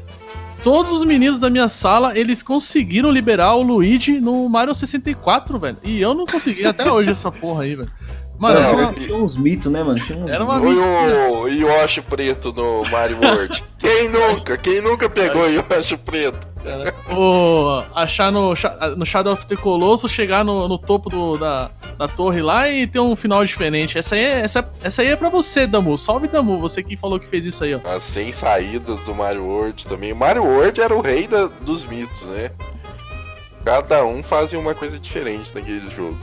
[0.63, 5.79] todos os meninos da minha sala, eles conseguiram liberar o Luigi no Mario 64, velho,
[5.83, 7.91] e eu não consegui até hoje essa porra aí, velho.
[8.39, 9.99] Mano, Não, era uma, Tinha uns mitos, né, mano?
[9.99, 10.31] Tinha uns...
[10.31, 13.65] era uma o Yoshi preto no Mario World.
[13.79, 14.57] Quem nunca?
[14.57, 16.47] Quem nunca pegou o Yoshi preto?
[17.15, 18.55] O, achar no,
[18.97, 22.87] no Shadow of the Colossus, chegar no, no topo do- da, da torre lá e
[22.87, 23.97] ter um final diferente.
[23.99, 25.97] Essa aí, é, essa, essa aí é pra você, Damu.
[25.99, 26.59] Salve, Damu.
[26.61, 27.81] Você que falou que fez isso aí, ó.
[27.89, 30.13] As 100 saídas do Mario World também.
[30.15, 32.51] Mario World era o rei da- dos mitos, né?
[33.65, 36.17] Cada um fazia uma coisa diferente naquele jogo.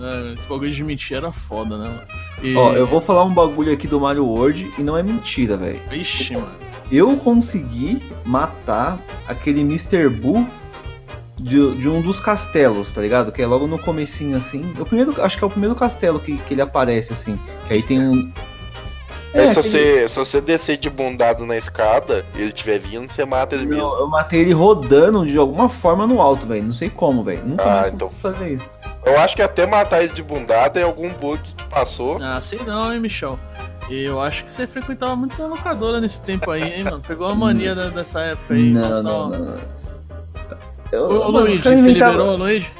[0.00, 2.02] É, esse bagulho de mentir era foda, né, mano?
[2.42, 2.54] E...
[2.56, 5.80] Ó, eu vou falar um bagulho aqui do Mario World e não é mentira, velho.
[5.90, 6.63] Ixi, mano.
[6.90, 10.08] Eu consegui matar aquele Mr.
[10.08, 10.46] Boo
[11.36, 13.32] de, de um dos castelos, tá ligado?
[13.32, 14.72] Que é logo no comecinho, assim.
[14.78, 17.38] O primeiro, acho que é o primeiro castelo que, que ele aparece, assim.
[17.66, 18.32] Que aí tem um...
[19.34, 23.10] Aí se, aquele- você, se você descer de bundado na escada e ele estiver vindo,
[23.10, 23.90] você mata ele Não, mesmo.
[24.00, 26.62] eu matei ele rodando de alguma forma no alto, velho.
[26.62, 27.42] Não sei como, velho.
[27.44, 28.66] Nunca Ah, mais então- fazer isso.
[29.04, 32.16] Eu acho que até matar ele de bundada é algum bug que passou.
[32.22, 33.38] Ah, sei não, hein, Michel.
[33.90, 37.02] Eu acho que você frequentava muito a locadora nesse tempo aí, hein, mano?
[37.06, 38.70] Pegou a mania da- dessa época aí.
[38.70, 39.56] Não, Então, não, não.
[40.90, 42.70] Eu, Ô, mano, Luigi, você liberou o Luigi?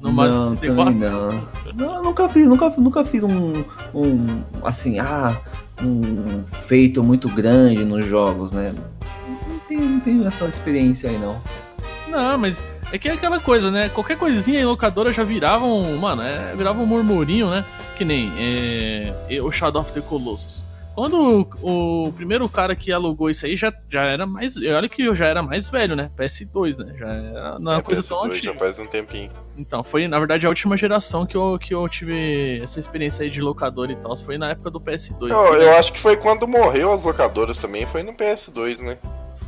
[0.00, 0.92] No Mario não, 64?
[0.94, 1.48] também não.
[1.74, 3.64] Não, eu nunca fiz, nunca, nunca fiz um,
[3.94, 5.36] um, assim, ah,
[5.82, 8.72] um feito muito grande nos jogos, né?
[9.48, 11.40] Não tenho, não tenho essa experiência aí, não.
[12.08, 12.62] Não, mas
[12.92, 13.88] é que é aquela coisa, né?
[13.88, 15.96] Qualquer coisinha em locadora já virava um.
[15.96, 17.64] Mano, é, virava um murmurinho, né?
[17.96, 20.64] Que nem é, o Shadow of the Colossus.
[20.94, 24.56] Quando o, o primeiro cara que alugou isso aí já, já era mais.
[24.56, 26.08] Olha que eu já era mais velho, né?
[26.16, 26.94] PS2, né?
[26.96, 28.52] Já era não é É, coisa tão PS2 antiga.
[28.52, 29.30] Já faz um tempinho.
[29.56, 33.30] Então, foi na verdade a última geração que eu, que eu tive essa experiência aí
[33.30, 34.16] de locadora e tal.
[34.16, 35.30] Foi na época do PS2.
[35.30, 38.96] Eu, eu acho que foi quando morreu as locadoras também, foi no PS2, né?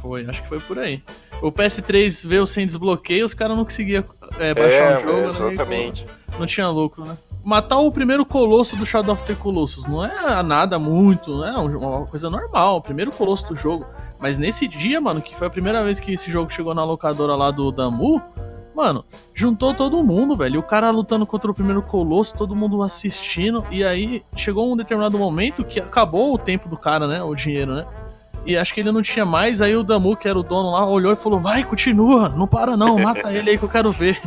[0.02, 1.00] Foi, acho que foi por aí.
[1.40, 4.04] O PS3 veio sem desbloqueio, os caras não conseguiam
[4.38, 5.28] é, baixar É, o jogo, né?
[5.50, 6.06] exatamente.
[6.38, 7.16] Não tinha lucro, né?
[7.46, 11.78] Matar o primeiro colosso do Shadow of the Colossus não é nada muito, é um-
[11.78, 13.86] uma coisa normal, o primeiro colosso do jogo.
[14.18, 17.36] Mas nesse dia, mano, que foi a primeira vez que esse jogo chegou na locadora
[17.36, 18.20] lá do Damu,
[18.74, 20.58] mano, juntou todo mundo, velho.
[20.58, 23.64] O cara lutando contra o primeiro colosso, todo mundo assistindo.
[23.70, 27.22] E aí chegou um determinado momento que acabou o tempo do cara, né?
[27.22, 27.86] O dinheiro, né?
[28.46, 30.86] E acho que ele não tinha mais, aí o Damu, que era o dono lá,
[30.86, 34.20] olhou e falou: Vai, continua, não para não, mata ele aí que eu quero ver.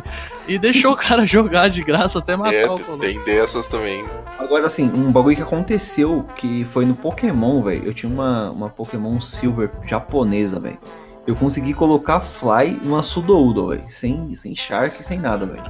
[0.46, 2.98] E deixou o cara jogar de graça até matar É, o colosso.
[2.98, 4.04] tem dessas também.
[4.38, 7.84] Agora, assim, um bagulho que aconteceu que foi no Pokémon, velho.
[7.84, 10.78] Eu tinha uma, uma Pokémon Silver japonesa, velho.
[11.26, 13.84] Eu consegui colocar Fly numa Sudoudo, velho.
[13.88, 15.62] Sem, sem Shark, sem nada, velho.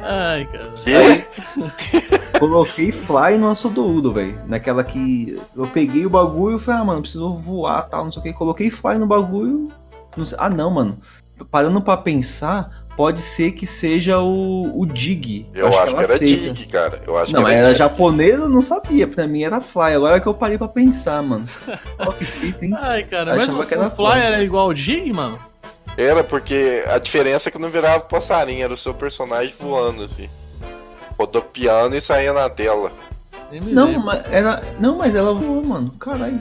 [0.00, 0.70] Ai, cara.
[0.84, 2.20] Que?
[2.40, 4.40] Coloquei Fly numa Sudoudo, velho.
[4.46, 8.20] Naquela que eu peguei o bagulho e falei, ah, mano, preciso voar tal, não sei
[8.20, 8.32] o que.
[8.32, 9.70] Coloquei Fly no bagulho.
[10.16, 10.98] não sei- Ah, não, mano.
[11.50, 15.46] Parando pra pensar, pode ser que seja o, o Dig.
[15.54, 16.52] Eu acho, que, ela era aceita.
[16.54, 17.02] Dig, cara.
[17.06, 19.06] Eu acho Não, que mas era era japonesa, eu não sabia.
[19.06, 19.94] Pra mim era Fly.
[19.94, 21.44] Agora que eu parei pra pensar, mano.
[21.98, 22.74] Ó, que fita, hein?
[22.78, 24.18] Ai, cara, Achava mas o, que Fly foda.
[24.18, 25.38] era igual o Dig, mano?
[25.96, 30.28] Era porque a diferença é que não virava passarinho, era o seu personagem voando, assim.
[31.18, 32.92] Rodopiando e saía na tela.
[33.66, 35.90] Não, mas ela, não, mas ela voou, mano.
[35.98, 36.40] Caralho.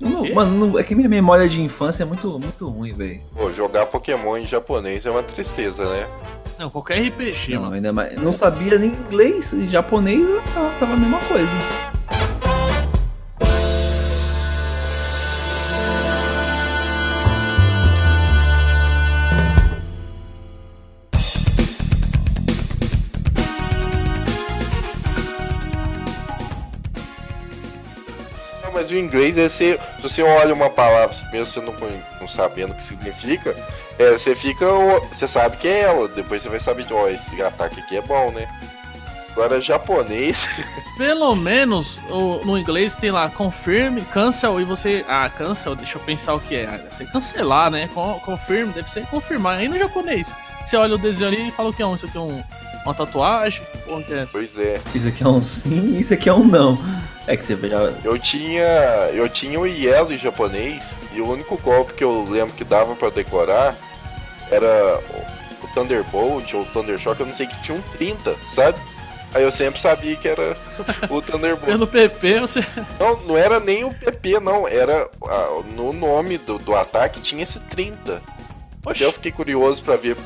[0.00, 3.20] Não, mano, não- é que minha memória de infância é muito, muito ruim, velho.
[3.36, 6.08] Pô, jogar Pokémon em japonês é uma tristeza, né?
[6.58, 7.74] Não, qualquer RPG, Não, mano.
[7.74, 8.20] ainda mais.
[8.22, 11.52] Não sabia nem inglês, e japonês tava, tava a mesma coisa.
[28.90, 29.78] Mas o inglês é você.
[29.96, 31.74] Se você olha uma palavra, mesmo você não,
[32.20, 33.54] não sabendo o que significa,
[33.98, 34.66] é, você fica.
[35.12, 36.08] Você sabe que é ela.
[36.08, 38.48] Depois você vai saber, ó, esse ataque aqui é bom, né?
[39.32, 40.48] Agora japonês.
[40.98, 45.04] Pelo menos o- no inglês tem lá confirm, cancel e você.
[45.08, 46.66] Ah, cancel, deixa eu pensar o que é.
[46.66, 47.88] Deve ser cancelar, né?
[47.94, 49.58] Con- Confirm, deve ser confirmar.
[49.58, 50.34] Aí no japonês.
[50.64, 51.94] Você olha o desenho ali e fala o que é um.
[51.94, 52.42] Isso aqui é um,
[52.84, 53.62] uma tatuagem?
[53.86, 54.32] Porra, que é essa?
[54.32, 54.80] pois é.
[54.94, 56.78] Isso aqui é um sim, isso aqui é um não.
[57.32, 57.78] É que você já.
[58.04, 58.62] Eu tinha.
[59.12, 62.94] Eu tinha o Yellow em japonês e o único golpe que eu lembro que dava
[62.96, 63.74] pra decorar
[64.50, 65.40] era o-
[65.74, 68.76] Thunderbolt ou o Thundershock, eu não sei que tinha um 30, sabe?
[69.32, 70.56] Aí eu sempre sabia que era
[71.08, 71.66] o Thunderbolt.
[71.70, 72.66] Pelo PP você.
[72.98, 74.66] Não, não era nem o PP, não.
[74.66, 75.08] Era.
[75.24, 78.20] ah, no nome do, do ataque tinha esse 30.
[78.84, 80.16] Oxi, Eu fiquei curioso pra ver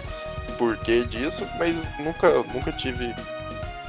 [0.57, 3.15] por que disso, mas nunca, nunca tive.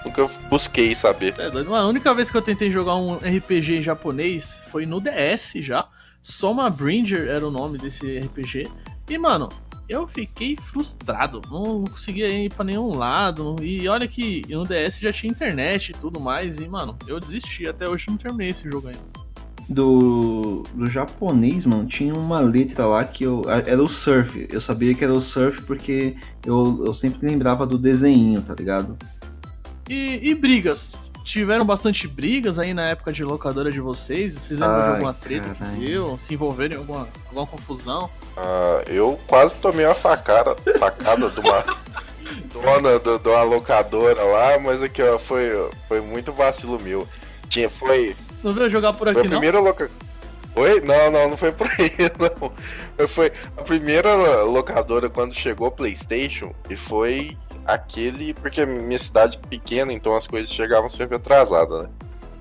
[0.05, 1.33] Nunca busquei saber.
[1.33, 1.71] Cê é doido.
[1.71, 5.53] Mano, a única vez que eu tentei jogar um RPG em japonês foi no DS
[5.55, 5.87] já.
[6.21, 8.69] Soma Bringer era o nome desse RPG.
[9.09, 9.49] E, mano,
[9.87, 11.41] eu fiquei frustrado.
[11.51, 13.55] Não, não conseguia ir pra nenhum lado.
[13.61, 16.59] E olha que no DS já tinha internet e tudo mais.
[16.59, 17.67] E, mano, eu desisti.
[17.67, 19.25] Até hoje não terminei esse jogo ainda.
[19.67, 23.41] Do, do japonês, mano, tinha uma letra lá que eu.
[23.47, 24.47] Era o surf.
[24.51, 26.15] Eu sabia que era o surf porque
[26.45, 28.95] eu, eu sempre lembrava do desenho, tá ligado?
[29.89, 30.95] E, e brigas?
[31.23, 34.33] Tiveram bastante brigas aí na época de locadora de vocês?
[34.33, 35.79] Vocês lembram de Ai, alguma treta caralho.
[35.79, 36.19] que deu?
[36.19, 38.09] Se envolveram em alguma, alguma confusão?
[38.37, 41.63] Ah, eu quase tomei uma facada, facada de uma
[42.53, 45.49] dona do- de uma locadora lá, mas aqui ó, foi,
[45.87, 47.07] foi muito vacilo meu.
[47.49, 49.29] Tinha, foi, Não veio jogar por foi aqui, a não?
[49.29, 49.89] primeira loca...
[50.57, 50.79] Oi?
[50.81, 51.91] Não, não, não foi por aí,
[52.97, 53.07] não.
[53.07, 58.33] Foi a primeira locadora quando chegou o Playstation e foi aquele.
[58.33, 61.89] Porque minha cidade é pequena, então as coisas chegavam sempre atrasadas, né?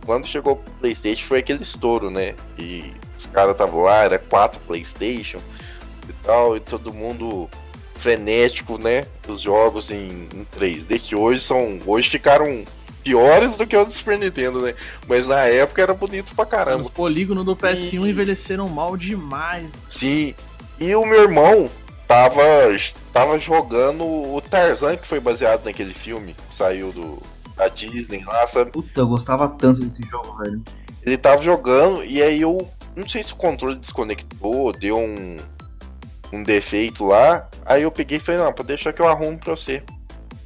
[0.04, 2.34] Quando chegou o Playstation foi aquele estouro, né?
[2.58, 5.38] E os caras estavam lá, era quatro Playstation
[6.08, 7.48] e tal, e todo mundo
[7.94, 9.06] frenético, né?
[9.26, 11.78] Os jogos em, em 3D, que hoje são.
[11.86, 12.64] Hoje ficaram
[13.02, 14.74] piores do que o do Super Nintendo, né?
[15.06, 16.80] Mas na época era bonito pra caramba.
[16.80, 19.72] Os polígonos do PS1 E- envelheceram mal demais.
[19.88, 20.34] Sim.
[20.78, 21.70] E o meu irmão
[22.06, 22.42] tava,
[23.14, 27.22] tava jogando o Tarzan, que foi baseado naquele filme que saiu do,
[27.56, 28.72] da Disney lá, sabe?
[28.72, 30.60] Puta, eu gostava tanto desse jogo, velho.
[31.00, 35.36] Ele tava jogando e aí eu não sei se o controle desconectou, deu um,
[36.32, 37.48] um defeito lá.
[37.64, 39.80] Aí eu peguei e falei, não, pode deixar que eu arrumo pra você.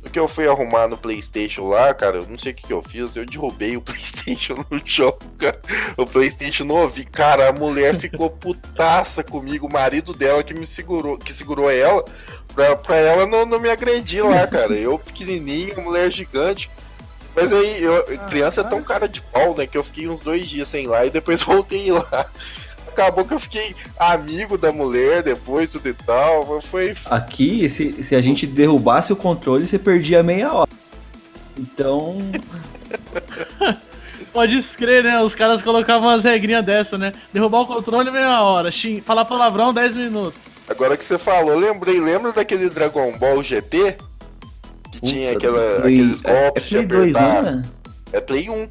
[0.05, 2.73] O que eu fui arrumar no Playstation lá, cara, eu não sei o que, que
[2.73, 5.61] eu fiz, eu derrubei o Playstation no jogo, cara.
[5.97, 7.05] O Playstation não ouvi.
[7.05, 12.05] Cara, a mulher ficou putaça comigo, o marido dela que me segurou, que segurou ela,
[12.59, 14.75] pra, pra ela não, não me agredir lá, cara.
[14.75, 16.69] Eu pequenininho, mulher gigante.
[17.37, 20.49] Mas aí, eu, criança é tão cara de pau, né, que eu fiquei uns dois
[20.49, 22.27] dias sem ir lá e depois voltei lá.
[22.89, 26.61] Acabou que eu fiquei amigo da mulher depois, tudo e tal.
[26.61, 26.97] Foi.
[27.05, 30.71] Aqui, se, se a gente derrubasse o controle, você perdia meia hora.
[31.57, 32.19] Então.
[34.33, 35.23] Pode escrever, né?
[35.23, 37.13] Os caras colocavam umas regrinhas dessa, né?
[37.33, 39.01] Derrubar o controle meia hora, xing...
[39.01, 40.58] falar palavrão 10 minutos.
[40.69, 43.97] Agora que você falou, lembrei, lembra daquele Dragon Ball GT?
[44.93, 47.43] Que tinha puta, aquela, Play- aqueles é- golpes é Play de 2, apertar.
[47.43, 47.63] não é?
[48.13, 48.69] É Play 1.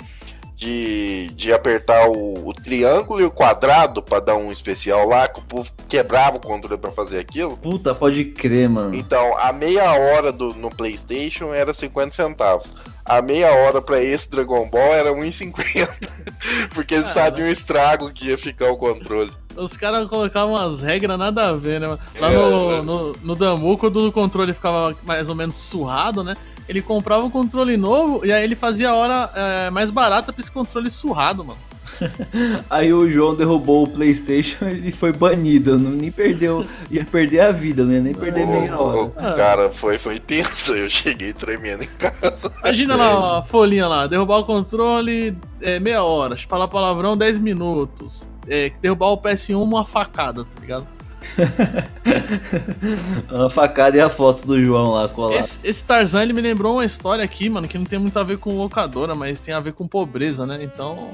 [0.59, 5.39] De, de apertar o, o triângulo e o quadrado pra dar um especial lá, que
[5.39, 7.55] o povo quebrava o controle pra fazer aquilo.
[7.57, 8.95] Puta, pode crer, mano.
[8.95, 12.73] Então, a meia hora do, no PlayStation era 50 centavos.
[13.05, 15.87] A meia hora pra esse Dragon Ball era 1,50.
[16.73, 19.31] Porque eles Ah, sabiam o estrago que ia ficar o controle.
[19.57, 21.87] Os caras colocavam umas regras nada a ver, né?
[21.87, 21.99] mano?
[22.19, 22.81] Lá no, é.
[22.81, 26.35] no, no Damu, quando o controle ficava mais ou menos surrado, né?
[26.69, 30.41] Ele comprava um controle novo e aí ele fazia a hora é, mais barata pra
[30.41, 31.59] esse controle surrado, mano.
[32.69, 35.77] Aí o João derrubou o PlayStation e foi banido.
[35.77, 36.65] Não, nem perdeu.
[36.91, 37.99] Ia perder a vida, né?
[37.99, 39.01] Nem perder Ô, meia hora.
[39.01, 40.73] ô, Cara, foi, foi tenso.
[40.77, 42.51] Eu cheguei tremendo em casa.
[42.59, 48.25] Imagina lá a folhinha lá, derrubar o controle é, meia hora, falar palavrão 10 minutos.
[48.49, 50.87] É, derrubar o PS1 uma facada, tá ligado?
[53.29, 55.39] Uma facada e a foto do João lá colado.
[55.39, 58.23] Esse, esse Tarzan, ele me lembrou uma história aqui, mano, que não tem muito a
[58.23, 60.59] ver com locadora, mas tem a ver com pobreza, né?
[60.61, 61.09] Então,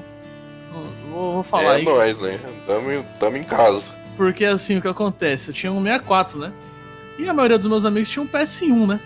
[0.72, 1.84] não- vou, vou falar é aí.
[1.84, 2.38] nóis, né?
[2.66, 3.90] Tamo, tamo em casa.
[4.16, 5.50] Porque assim, o que acontece?
[5.50, 6.52] Eu tinha um 64, né?
[7.18, 9.00] E a maioria dos meus amigos tinha um PS1, né?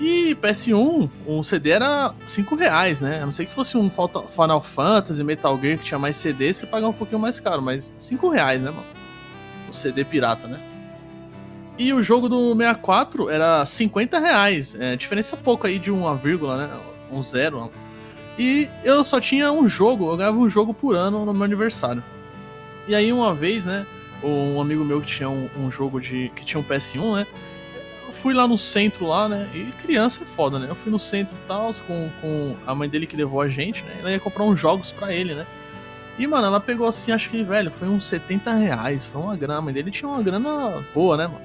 [0.00, 3.18] E PS1, um CD era 5 reais, né?
[3.22, 6.66] A não sei que fosse um Final Fantasy, Metal Gear que tinha mais CD, você
[6.66, 8.86] pagava um pouquinho mais caro, mas 5 reais, né, mano?
[9.70, 10.60] O CD pirata, né?
[11.78, 14.76] E o jogo do 64 era 50 reais.
[14.78, 16.80] É, diferença pouco aí de uma vírgula, né?
[17.10, 17.70] Um zero.
[18.38, 22.02] E eu só tinha um jogo, eu ganhava um jogo por ano no meu aniversário.
[22.86, 23.86] E aí uma vez, né?
[24.22, 26.30] Um amigo meu que tinha um, um jogo de.
[26.34, 27.26] que tinha um PS1, né?
[28.14, 29.48] Eu fui lá no centro lá, né?
[29.52, 30.66] E criança é foda, né?
[30.70, 33.82] Eu fui no centro e tal, com, com a mãe dele que levou a gente,
[33.82, 33.96] né?
[34.00, 35.44] Ela ia comprar uns jogos pra ele, né?
[36.16, 39.58] E, mano, ela pegou assim, acho que, velho, foi uns 70 reais, foi uma grana.
[39.58, 41.40] A mãe dele tinha uma grana boa, né, mano?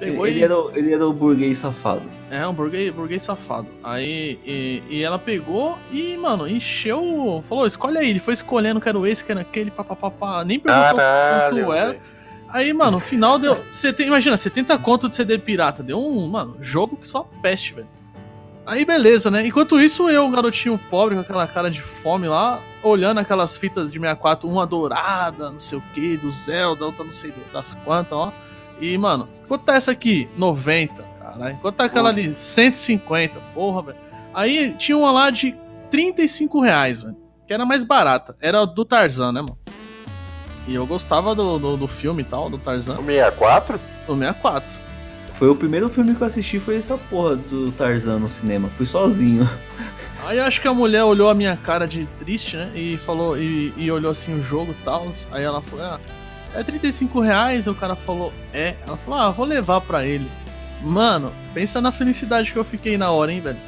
[0.00, 2.02] Pegou Ele, e- era, o- ele era o burguês safado.
[2.30, 3.68] é, um burguês, burguês safado.
[3.84, 7.40] Aí, e, e ela pegou e, mano, encheu.
[7.48, 8.10] Falou, escolhe aí.
[8.10, 10.44] Ele foi escolhendo, quero esse, quero aquele, papapá.
[10.44, 11.86] Nem perguntou Caralho, quanto era.
[11.92, 12.00] velho.
[12.52, 13.64] Aí, mano, no final deu.
[13.70, 15.82] Sete- imagina, 70 conto de CD pirata.
[15.82, 17.88] Deu um, mano, jogo que só peste, velho.
[18.66, 19.46] Aí, beleza, né?
[19.46, 23.98] Enquanto isso, eu, garotinho pobre, com aquela cara de fome lá, olhando aquelas fitas de
[23.98, 28.32] 64, uma dourada, não sei o que, do Zelda, outra não sei das quantas, ó.
[28.80, 30.28] E, mano, quanto tá essa aqui?
[30.36, 31.56] 90, caralho.
[31.60, 32.32] Quanto tá aquela ali?
[32.34, 33.98] 150, porra, velho.
[34.32, 35.56] Aí tinha uma lá de
[35.90, 37.16] 35 reais, velho.
[37.46, 38.36] Que era mais barata.
[38.40, 39.58] Era do Tarzan, né, mano?
[40.68, 43.80] E eu gostava do, do, do filme e tal, do Tarzan, O 64?
[44.06, 44.80] do 64.
[45.34, 48.68] Foi o primeiro filme que eu assisti, foi essa porra do Tarzan no cinema.
[48.76, 49.48] Fui sozinho.
[50.26, 52.70] Aí eu acho que a mulher olhou a minha cara de triste, né?
[52.74, 55.08] E falou, e, e olhou assim o jogo e tal.
[55.32, 56.00] Aí ela falou, ah,
[56.54, 57.66] é 35 reais.
[57.66, 58.74] O cara falou, é.
[58.86, 60.30] Ela falou, ah, vou levar pra ele.
[60.82, 63.58] Mano, pensa na felicidade que eu fiquei na hora, hein, velho.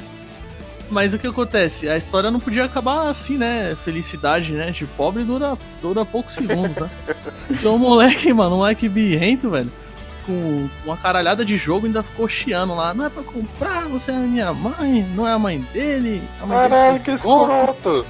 [0.93, 1.89] Mas o que acontece?
[1.89, 3.75] A história não podia acabar assim, né?
[3.75, 4.69] Felicidade, né?
[4.69, 6.89] De pobre dura, dura poucos segundos, né?
[7.49, 9.71] Então o moleque, mano, um moleque birrento, velho.
[10.25, 12.93] Com uma caralhada de jogo ainda ficou chiando lá.
[12.93, 16.21] Não é pra comprar, você é a minha mãe, não é a mãe dele.
[16.41, 17.55] A mãe dele Caralho, que compra.
[17.57, 18.05] escroto.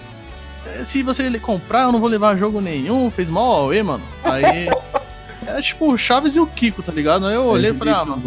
[0.84, 3.10] Se você comprar, eu não vou levar jogo nenhum.
[3.10, 4.04] Fez mal ao Aue, mano.
[4.24, 4.70] Aí.
[5.46, 7.28] É tipo o Chaves e o Kiko, tá ligado?
[7.28, 8.22] Aí eu olhei e falei, ah, mano,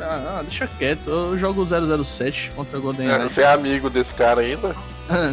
[0.00, 1.08] ah, deixa quieto.
[1.08, 3.18] Eu jogo 007 contra Golden É.
[3.18, 4.74] Você é amigo desse cara ainda?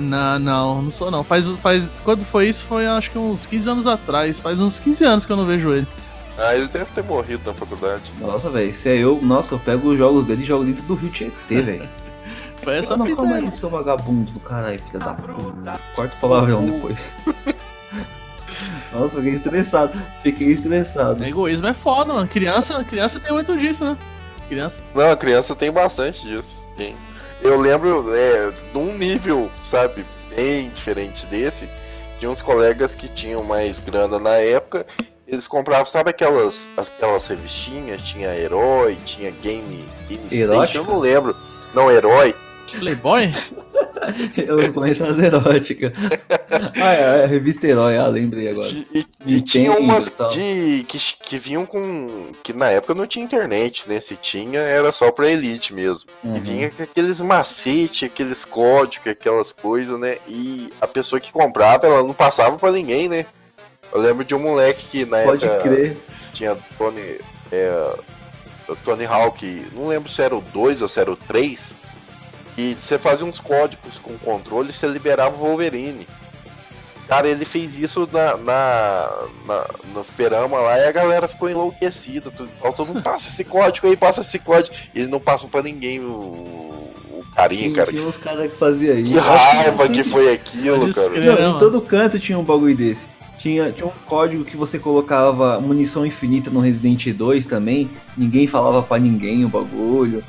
[0.01, 1.23] Não, não, não sou não.
[1.23, 2.65] Faz, faz, quando foi isso?
[2.65, 4.39] Foi acho que uns 15 anos atrás.
[4.39, 5.87] Faz uns 15 anos que eu não vejo ele.
[6.37, 8.03] Ah, ele deve ter morrido na faculdade.
[8.19, 10.95] Nossa, velho, se é eu, nossa, eu pego os jogos dele e jogo dentro do
[10.95, 11.89] Rio Tietê, velho.
[12.57, 13.51] Foi essa não, fita calma aí.
[13.51, 15.79] seu vagabundo do caralho, filha da puta.
[15.95, 17.11] Corta o palavrão depois.
[18.93, 20.01] Nossa, fiquei estressado.
[20.21, 21.23] Fiquei estressado.
[21.23, 22.27] Egoísmo é foda, mano.
[22.27, 23.97] Criança, criança tem muito disso, né?
[24.51, 24.83] Criança.
[24.93, 26.67] Não, a criança tem bastante disso.
[26.75, 26.93] Tem.
[27.41, 30.03] Eu lembro, é, num nível, sabe,
[30.35, 31.69] bem diferente desse,
[32.19, 34.85] tinha uns colegas que tinham mais grana na época.
[35.25, 38.01] Eles compravam, sabe aquelas, aquelas revistinhas?
[38.01, 41.33] Tinha Herói, tinha Game, game Station, eu não lembro.
[41.73, 42.35] Não, Herói.
[42.77, 43.33] Playboy?
[44.35, 45.93] Eu conheço as eróticas.
[46.81, 48.67] Ah, é, é, revista Herói, ah, lembrei agora.
[48.67, 50.29] E, e- E e tinha umas e
[50.79, 52.27] de, que, que vinham com.
[52.43, 53.99] que na época não tinha internet, né?
[54.01, 56.09] Se tinha, era só pra elite mesmo.
[56.23, 56.39] E Uhum.
[56.41, 60.17] vinha com aqueles macetes, aqueles códigos, aquelas coisas, né?
[60.27, 63.25] E a pessoa que comprava, ela não passava pra ninguém, né?
[63.93, 65.97] Eu lembro de um moleque que na Pode época crer.
[66.33, 67.19] tinha Tony.
[67.51, 67.95] É,
[68.85, 71.75] Tony Hawk, não lembro se era o 2 ou se era o 3.
[72.57, 76.07] E você fazia uns códigos com controle e você liberava o Wolverine.
[77.11, 79.09] Cara, ele fez isso na, na,
[79.45, 82.31] na- no Ferama lá e a galera ficou enlouquecida.
[82.31, 84.73] Todo, todo mundo passa esse código aí, passa esse código.
[84.95, 87.91] E ele não passou pra ninguém o, o carinha, Tinha, cara.
[87.91, 89.11] tinha uns caras que faziam isso.
[89.11, 91.09] Que raiva que foi aquilo, cara.
[91.09, 91.59] Não, né, em mano?
[91.59, 93.03] todo canto tinha um bagulho desse.
[93.37, 97.89] Tinha, tinha um código que você colocava munição infinita no Resident 2 também.
[98.15, 100.23] Ninguém falava pra ninguém o bagulho.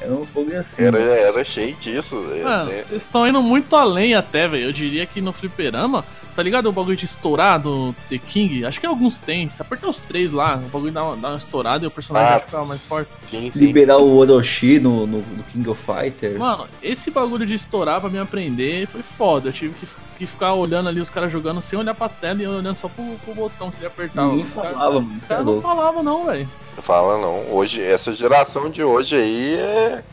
[0.00, 0.84] Eram uns bagulho assim.
[0.84, 1.20] Era, né?
[1.22, 2.24] era cheio disso.
[2.32, 2.80] é, Mano, né?
[2.80, 4.66] vocês estão indo muito além até, velho.
[4.66, 6.04] Eu diria que no fliperama,
[6.38, 8.64] tá ligado o bagulho de estourar do The King?
[8.64, 9.48] Acho que alguns tem.
[9.50, 12.32] Se apertar os três lá, o bagulho dá uma, dá uma estourada e o personagem
[12.36, 13.10] Ah, fica mais forte.
[13.26, 13.58] sim, sim.
[13.58, 16.38] Liberar o Orochi no, no, no King of Fighters.
[16.38, 19.48] Mano, esse bagulho de estourar pra me aprender foi foda.
[19.48, 19.86] Eu tive que,
[20.16, 23.04] que ficar olhando ali os caras jogando sem olhar pra tela e olhando só pro,
[23.24, 24.28] pro botão que ele apertava.
[24.28, 25.16] Ninguém Os caras- falava, mano.
[25.16, 26.48] Os Você é caras não falavam, não, velho.
[26.80, 27.52] Fala não.
[27.52, 30.04] Hoje, essa geração de hoje aí é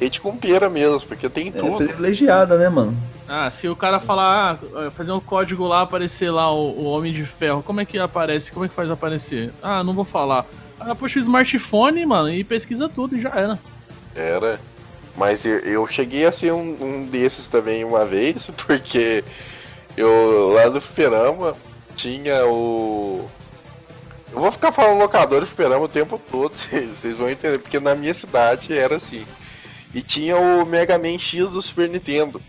[0.00, 1.76] hate com pera mesmo, porque tem É tudo.
[1.84, 2.96] privilegiada, né, mano?
[3.28, 7.12] Ah, se o cara falar, ah, fazer um código lá, aparecer lá o, o Homem
[7.12, 8.50] de Ferro, como é que aparece?
[8.50, 9.52] Como é que faz aparecer?
[9.62, 10.44] Ah, não vou falar.
[10.80, 13.58] Ela puxa o smartphone, mano, e pesquisa tudo e já era.
[14.16, 14.58] Era.
[15.16, 19.22] Mas eu, eu cheguei a ser um, um desses também uma vez, porque
[19.96, 21.54] eu lá no Fliperama
[21.94, 23.28] tinha o.
[24.32, 27.94] Eu vou ficar falando locador de Fliperama o tempo todo, vocês vão entender, porque na
[27.94, 29.24] minha cidade era assim.
[29.94, 32.40] E tinha o Mega Man X do Super Nintendo.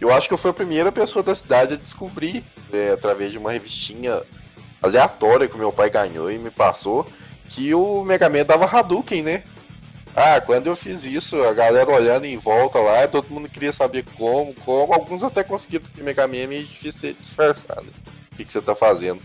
[0.00, 3.38] Eu acho que eu fui a primeira pessoa da cidade a descobrir, é, através de
[3.38, 4.22] uma revistinha
[4.82, 7.06] aleatória que meu pai ganhou e me passou,
[7.48, 9.44] que o Mega Man dava Hadouken, né?
[10.14, 14.04] Ah, quando eu fiz isso, a galera olhando em volta lá, todo mundo queria saber
[14.16, 17.88] como, como, alguns até conseguiram, porque Mega Man é meio difícil disfarçar, né?
[18.32, 19.22] O que, que você tá fazendo?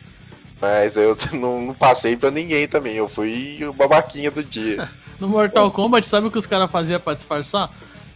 [0.62, 4.88] Mas eu não, não passei pra ninguém também, eu fui o babaquinha do dia.
[5.20, 7.70] No Mortal Kombat, sabe o que os caras faziam pra disfarçar?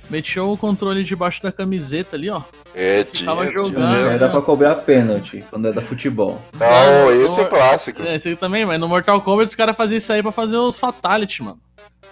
[0.10, 2.42] Metiam o controle debaixo da camiseta ali, ó.
[2.76, 3.30] É, tinha.
[3.30, 3.54] Tava tinha.
[3.54, 4.10] jogando.
[4.10, 6.42] Aí dá pra cobrar pênalti quando é da futebol.
[6.60, 8.02] Não, É, esse é no- clássico.
[8.04, 10.78] É, esse também, mas no Mortal Kombat os caras faziam isso aí pra fazer os
[10.78, 11.60] Fatality, mano.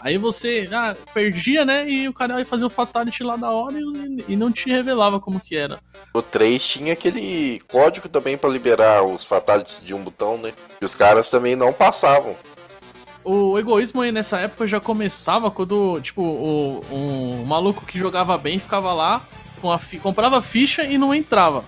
[0.01, 1.89] Aí você ah, perdia, né?
[1.89, 5.19] E o cara ia fazer o Fatality lá da hora e, e não te revelava
[5.19, 5.77] como que era.
[6.15, 10.53] No 3 tinha aquele código também pra liberar os fatalities de um botão, né?
[10.81, 12.33] E os caras também não passavam.
[13.31, 18.91] O egoísmo aí nessa época já começava quando, tipo, o, maluco que jogava bem ficava
[18.91, 19.21] lá,
[19.61, 21.63] com a fi- comprava ficha e não entrava.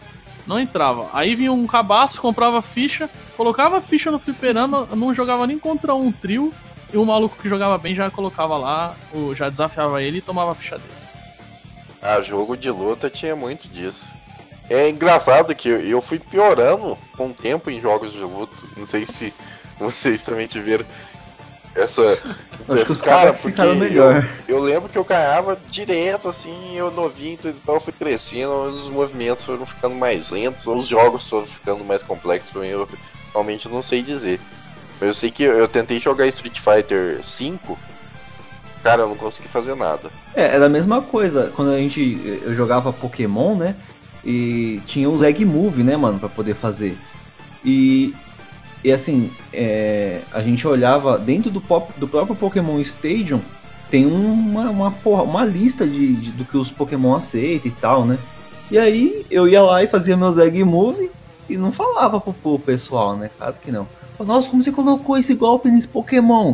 [0.47, 1.07] Não entrava.
[1.13, 3.07] Aí vinha um cabaço, comprava ficha,
[3.37, 6.51] colocava ficha no fliperama, não jogava nem contra um trio,
[6.91, 8.95] e o maluco que jogava bem já colocava lá,
[9.35, 10.89] já desafiava ele e tomava a ficha dele.
[12.01, 14.07] Ah, jogo de luta tinha muito disso.
[14.67, 18.51] É engraçado que eu fui piorando com o tempo em jogos de luta.
[18.75, 19.31] Não sei se
[19.79, 20.85] vocês também tiveram
[21.75, 22.01] essa.
[22.69, 27.75] Acho que cara, porque eu, eu lembro que eu ganhava direto, assim, eu novinho, então
[27.75, 32.51] eu fui crescendo, os movimentos foram ficando mais lentos, os jogos foram ficando mais complexos
[32.51, 32.87] pra mim, eu
[33.33, 34.39] realmente não sei dizer.
[34.99, 37.75] Mas eu sei que eu tentei jogar Street Fighter V,
[38.83, 40.11] cara, eu não consegui fazer nada.
[40.35, 41.51] É, era a mesma coisa.
[41.55, 42.39] Quando a gente.
[42.43, 43.75] Eu jogava Pokémon, né?
[44.23, 46.97] E tinha os Egg Move, né, mano, pra poder fazer.
[47.65, 48.13] E.
[48.83, 53.39] E assim, é, a gente olhava dentro do, pop- do próprio Pokémon Stadium,
[53.89, 58.05] tem uma, uma, porra, uma lista de, de- do que os Pokémon aceitam e tal,
[58.05, 58.17] né?
[58.71, 61.11] E aí eu ia lá e fazia meus Egg Move
[61.49, 63.29] e não falava pro, pro pessoal, né?
[63.37, 63.85] Claro que não.
[64.17, 66.53] Falava, Nossa, como você colocou esse golpe nesse Pokémon?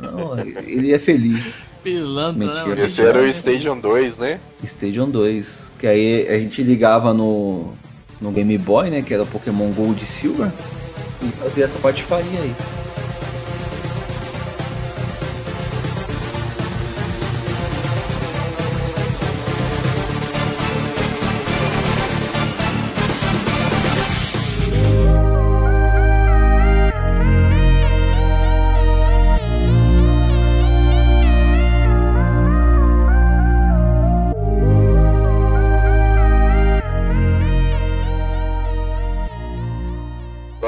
[0.00, 1.54] Não, ele é feliz.
[1.82, 2.66] Pilantra, né, Mentira.
[2.68, 2.80] mano?
[2.84, 4.40] Esse era o Stadium 2, né?
[4.62, 5.70] Stadium 2.
[5.78, 7.72] Que aí a gente ligava no,
[8.20, 9.02] no Game Boy, né?
[9.02, 10.50] Que era o Pokémon Gold e Silver.
[11.22, 12.54] E fazia essa patifaria aí.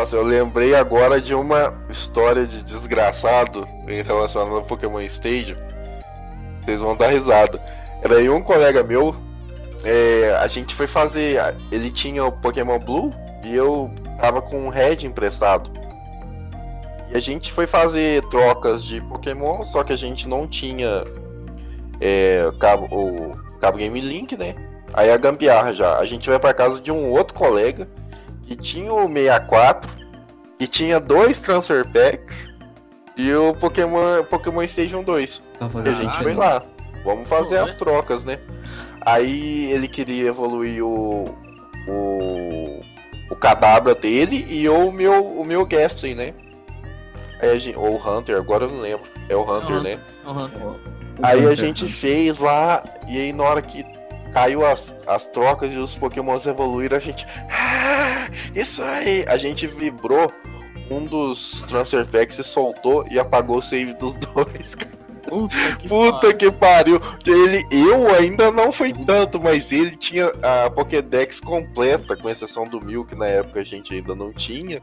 [0.09, 5.59] Nossa, eu lembrei agora de uma história de desgraçado em relação ao Pokémon Stadium.
[6.63, 7.61] Vocês vão dar risada.
[8.01, 9.15] Era aí um colega meu,
[9.85, 11.39] é, a gente foi fazer.
[11.71, 13.13] Ele tinha o Pokémon Blue
[13.45, 15.71] e eu tava com um Red emprestado.
[17.11, 21.05] E a gente foi fazer trocas de Pokémon, só que a gente não tinha
[22.01, 24.55] é, cabo, o cabo Game Link, né?
[24.95, 25.99] Aí a gambiarra já.
[25.99, 27.87] A gente vai pra casa de um outro colega
[28.47, 29.98] que tinha o 64
[30.59, 32.49] e tinha dois Transfer Packs
[33.17, 35.43] e o Pokémon, Pokémon Station 2.
[35.85, 36.63] E a gente foi lá.
[37.05, 38.39] Vamos fazer as trocas, né?
[39.03, 41.35] Aí ele queria evoluir o.
[41.89, 42.83] o.
[43.31, 46.35] o Kadabra dele e o meu, o meu Gastly, né?
[47.41, 49.07] Aí a gente, ou o Hunter, agora eu não lembro.
[49.29, 49.83] É o Hunter, Hunter.
[49.83, 50.01] né?
[50.27, 50.51] Aham.
[51.23, 53.85] Aí a gente fez lá, e aí na hora que
[54.39, 57.27] caiu as, as trocas e os pokémons evoluíram, a gente.
[57.51, 59.25] Ah, isso aí!
[59.27, 60.33] A gente vibrou,
[60.89, 64.98] um dos Transfer Packs se soltou e apagou o save dos dois, cara.
[65.29, 66.37] Puta que Puta pariu.
[66.37, 67.01] que pariu!
[67.27, 72.81] Ele, eu ainda não foi tanto, mas ele tinha a Pokédex completa, com exceção do
[72.81, 74.81] Mil, que na época a gente ainda não tinha,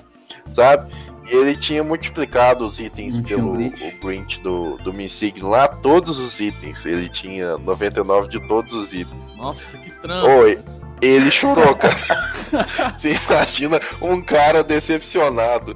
[0.53, 0.91] sabe?
[1.29, 6.19] E ele tinha multiplicado os itens Não pelo o Grinch do, do Minsign lá, todos
[6.19, 6.85] os itens.
[6.85, 9.35] Ele tinha 99 de todos os itens.
[9.35, 10.27] Nossa, que trampo.
[10.27, 10.59] Oi,
[11.01, 11.95] ele chorou, cara.
[12.93, 15.75] Você imagina um cara decepcionado.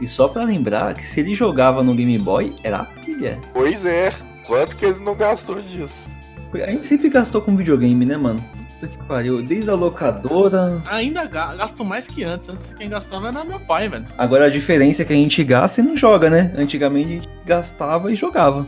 [0.00, 3.38] E só pra lembrar que se ele jogava no Game Boy, era a pilha.
[3.52, 4.12] Pois é,
[4.46, 6.08] quanto que ele não gastou disso?
[6.54, 8.42] A gente sempre gastou com videogame, né, mano?
[8.80, 9.42] Puta que pariu.
[9.42, 10.80] Desde a locadora.
[10.86, 12.48] Ainda ga- gasto mais que antes.
[12.48, 14.06] Antes quem gastava era meu pai, velho.
[14.16, 16.52] Agora a diferença é que a gente gasta e não joga, né?
[16.56, 18.66] Antigamente a gente gastava e jogava.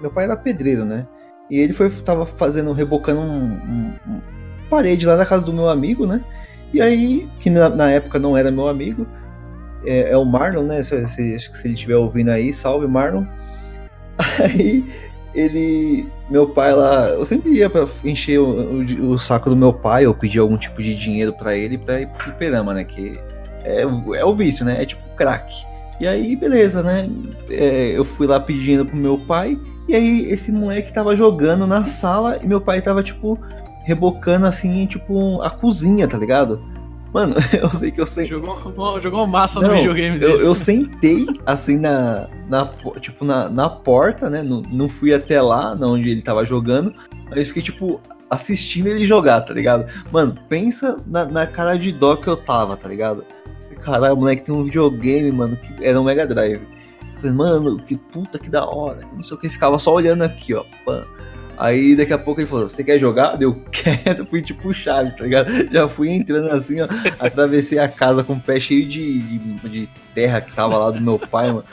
[0.00, 1.06] Meu pai era pedreiro, né?
[1.50, 4.20] E ele foi tava fazendo, rebocando um, um- um
[4.68, 6.20] parede lá na casa do meu amigo, né?
[6.72, 9.06] E aí, que na, na época não era meu amigo,
[9.84, 10.82] é, é o Marlon, né?
[10.82, 13.24] Se, se- acho que se ele estiver ouvindo aí, salve Marlon.
[14.38, 14.84] Aí
[15.34, 16.06] ele.
[16.28, 17.08] Meu pai lá.
[17.08, 18.44] Eu sempre ia pra encher o,
[18.82, 22.00] o- o saco do meu pai, ou pedir algum tipo de dinheiro pra ele pra
[22.00, 22.84] ir pro fliperama, né?
[22.84, 23.18] Que
[23.64, 24.82] é, é o vício, né?
[24.82, 25.52] É tipo crack.
[26.00, 27.08] E aí, beleza, né?
[27.48, 29.56] É, eu fui lá pedindo pro meu pai,
[29.88, 33.38] e aí esse moleque tava jogando na sala e meu pai tava, tipo,
[33.84, 36.62] rebocando assim, tipo, a cozinha, tá ligado?
[37.12, 38.24] Mano, eu sei que eu sei.
[38.26, 40.32] Jogou, jogou massa no Não, videogame dele.
[40.32, 44.42] Eu, eu sentei assim na, na po- tipo na, na porta, né?
[44.42, 46.92] Não, não fui até lá, na onde ele tava jogando,
[47.28, 49.86] mas fiquei tipo assistindo ele jogar, tá ligado?
[50.12, 53.24] Mano, pensa na, na cara de dó que eu tava, tá ligado?
[53.82, 56.60] Caralho, o moleque tem um videogame, mano, que era um Mega Drive.
[57.16, 60.54] Falei, mano, que puta que da hora, não sei o que, ficava só olhando aqui,
[60.54, 60.64] ó.
[60.84, 61.02] pã.
[61.60, 63.40] Aí daqui a pouco ele falou, você quer jogar?
[63.40, 65.52] Eu quero, fui tipo Chaves, tá ligado?
[65.70, 66.88] Já fui entrando assim, ó,
[67.18, 69.38] atravessei a casa com o pé cheio de, de,
[69.68, 71.64] de terra que tava lá do meu pai, mano.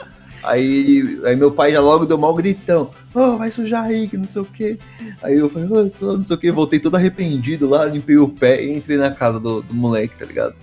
[0.42, 4.28] Aí, aí meu pai já logo deu mal gritão, oh, vai sujar aí, que não
[4.28, 4.78] sei o que.
[5.22, 8.28] Aí eu falei, oh, tô, não sei o que, voltei todo arrependido lá, limpei o
[8.28, 10.54] pé e entrei na casa do, do moleque, tá ligado?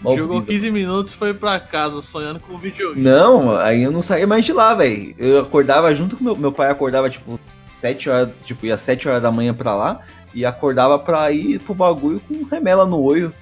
[0.00, 0.52] Mó Jogou brisa.
[0.52, 3.02] 15 minutos, foi pra casa sonhando com o videogame.
[3.02, 5.14] Não, aí eu não saía mais de lá, velho.
[5.18, 7.38] Eu acordava junto com meu, meu pai, acordava tipo
[7.78, 10.00] 7 horas, tipo, ia 7 horas da manhã pra lá
[10.34, 13.32] e acordava pra ir pro bagulho com remela no olho.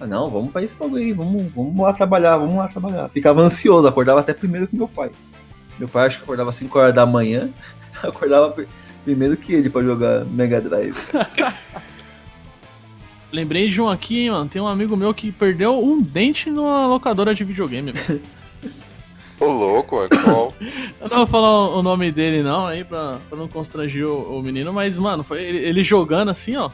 [0.00, 3.08] Ah, não, vamos pra esse bagulho aí, vamos, vamos lá trabalhar, vamos lá trabalhar.
[3.10, 5.10] Ficava ansioso, acordava até primeiro que meu pai.
[5.78, 7.50] Meu pai acho que acordava 5 horas da manhã,
[8.02, 8.64] acordava pr-
[9.04, 10.96] primeiro que ele pra jogar Mega Drive.
[13.32, 14.48] Lembrei de um aqui, hein, mano.
[14.48, 18.20] Tem um amigo meu que perdeu um dente numa locadora de videogame, velho.
[19.42, 20.52] Ô louco, é qual?
[21.00, 24.42] Eu não vou falar o nome dele, não, aí, pra, pra não constranger o, o
[24.42, 26.70] menino, mas, mano, foi ele, ele jogando assim, ó,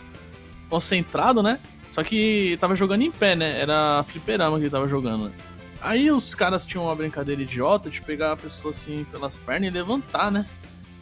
[0.69, 1.59] concentrado, né?
[1.89, 3.61] Só que tava jogando em pé, né?
[3.61, 5.27] Era fliperama que ele tava jogando.
[5.27, 5.33] né?
[5.81, 9.73] Aí os caras tinham uma brincadeira idiota de pegar a pessoa assim pelas pernas e
[9.73, 10.45] levantar, né?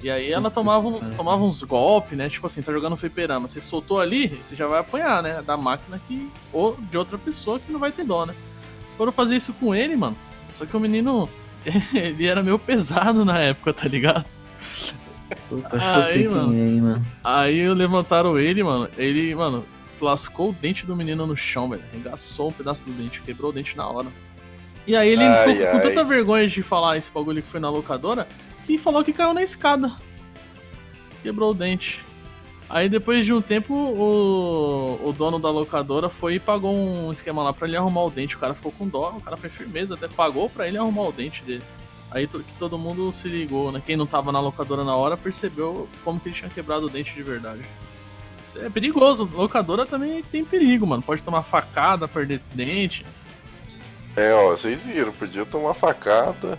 [0.02, 2.28] E aí ela tomava uns, tomava uns golpes, né?
[2.28, 3.48] Tipo assim, tá jogando fliperama.
[3.48, 5.42] Você soltou ali, você já vai apanhar, né?
[5.44, 6.30] Da máquina que.
[6.52, 8.34] Ou de outra pessoa que não vai ter dó, né?
[8.96, 10.16] Foram fazer isso com ele, mano.
[10.52, 11.28] Só que o menino.
[11.94, 14.24] Ele era meio pesado na época, tá ligado?
[15.48, 16.54] Puta, acho que eu Aí, sei quem mano.
[16.54, 17.06] é, hein, mano.
[17.24, 18.88] Aí levantaram ele, mano.
[18.96, 19.64] Ele, mano,
[20.00, 21.82] lascou o dente do menino no chão, velho.
[21.92, 24.08] Arregaçou um pedaço do dente, quebrou o dente na hora.
[24.86, 25.82] E aí ele Ai, ficou com ai.
[25.82, 28.26] tanta vergonha de falar esse bagulho que foi na locadora
[28.64, 29.90] que falou que caiu na escada.
[31.22, 32.04] Quebrou o dente.
[32.68, 37.42] Aí depois de um tempo, o, o dono da locadora foi e pagou um esquema
[37.42, 38.34] lá pra ele arrumar o dente.
[38.34, 41.12] O cara ficou com dó, o cara foi firmeza, até pagou pra ele arrumar o
[41.12, 41.62] dente dele.
[42.10, 43.82] Aí que todo mundo se ligou, né?
[43.84, 47.14] Quem não tava na locadora na hora percebeu como que ele tinha quebrado o dente
[47.14, 47.60] de verdade.
[48.48, 49.28] Isso É perigoso.
[49.32, 51.02] Locadora também tem perigo, mano.
[51.02, 53.04] Pode tomar facada, perder dente.
[54.16, 56.58] É, ó, vocês viram, podia tomar facada.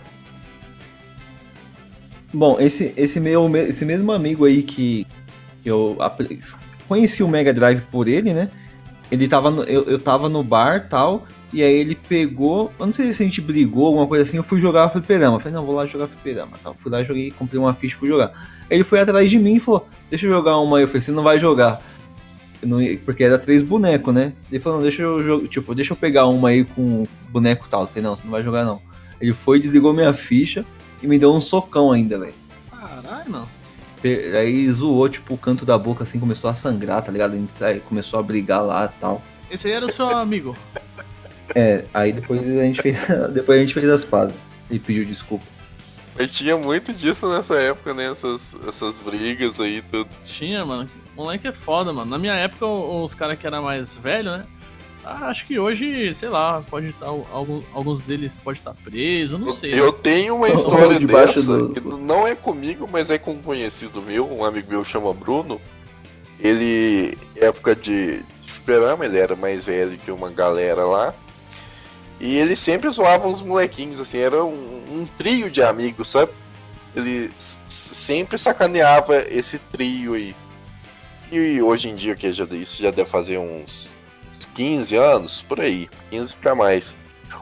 [2.32, 5.06] Bom, esse, esse, meu, esse mesmo amigo aí que
[5.64, 5.96] eu
[6.86, 8.48] conheci o Mega Drive por ele, né?
[9.10, 12.72] Ele tava no, eu, eu tava no bar tal, e aí ele pegou.
[12.78, 14.36] Eu não sei se a gente brigou, alguma coisa assim.
[14.36, 15.38] Eu fui jogar fliperama.
[15.38, 16.58] Falei, não, vou lá jogar fliperama.
[16.62, 16.74] Tal.
[16.74, 18.32] Fui lá, joguei, comprei uma ficha fui jogar.
[18.70, 20.80] Aí ele foi atrás de mim e falou: Deixa eu jogar uma.
[20.80, 21.80] Eu falei: Você não vai jogar.
[22.62, 24.34] Não porque era três bonecos, né?
[24.50, 25.48] Ele falou: não, Deixa eu.
[25.48, 27.82] Tipo, deixa eu pegar uma aí com boneco tal.
[27.82, 28.80] Eu falei: Não, você não vai jogar não.
[29.20, 30.64] Ele foi, desligou minha ficha
[31.02, 32.34] e me deu um socão ainda, velho.
[32.70, 33.57] Caralho, não.
[34.38, 37.34] Aí zoou, tipo, o canto da boca, assim, começou a sangrar, tá ligado?
[37.34, 39.22] A gente aí começou a brigar lá e tal.
[39.50, 40.56] Esse aí era o seu amigo.
[41.54, 42.96] É, aí depois a gente fez,
[43.32, 44.46] depois a gente fez as pazes.
[44.70, 45.44] E pediu desculpa.
[46.18, 48.10] Mas tinha muito disso nessa época, né?
[48.10, 50.08] Essas, essas brigas aí, tudo.
[50.24, 50.88] Tinha, mano.
[51.16, 52.10] Moleque é foda, mano.
[52.10, 54.44] Na minha época, o- os caras que eram mais velhos, né?
[55.10, 57.06] Ah, acho que hoje, sei lá, pode estar.
[57.06, 59.72] algum- alguns deles pode estar preso, não sei.
[59.72, 59.98] Eu né?
[60.02, 64.30] tenho uma história dessa, do- que não é comigo, mas é com um conhecido meu,
[64.30, 65.58] um amigo meu chama Bruno.
[66.38, 71.14] Ele, época de de fliperama, ele era mais velho que uma galera lá.
[72.20, 74.50] E ele sempre zoava uns molequinhos, assim, era um,
[74.92, 76.32] um trio de amigos, sabe?
[76.94, 80.34] Ele sempre sacaneava esse trio aí.
[81.30, 83.88] E hoje em dia, que já, isso já deve fazer uns
[84.58, 86.96] 15 anos, por aí, 15 pra mais.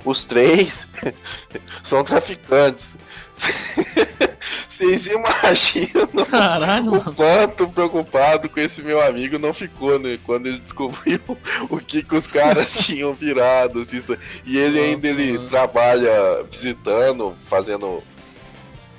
[0.04, 0.86] Os três
[1.82, 2.98] são traficantes.
[4.68, 10.18] Vocês imaginam Caralho, o quanto preocupado com esse meu amigo não ficou, né?
[10.24, 11.20] Quando ele descobriu
[11.70, 13.80] o que, que os caras tinham virado.
[13.80, 15.48] assim, isso- e ele Nossa, ainda ele mano.
[15.48, 18.02] trabalha visitando, fazendo.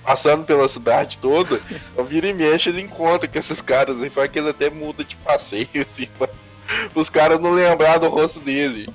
[0.03, 1.59] Passando pela cidade toda,
[1.91, 5.03] então vira e mexe, ele encontra com esses caras aí, fala que ele até muda
[5.03, 6.29] de passeio, assim, pra,
[6.95, 8.89] os caras não lembrar do rosto dele.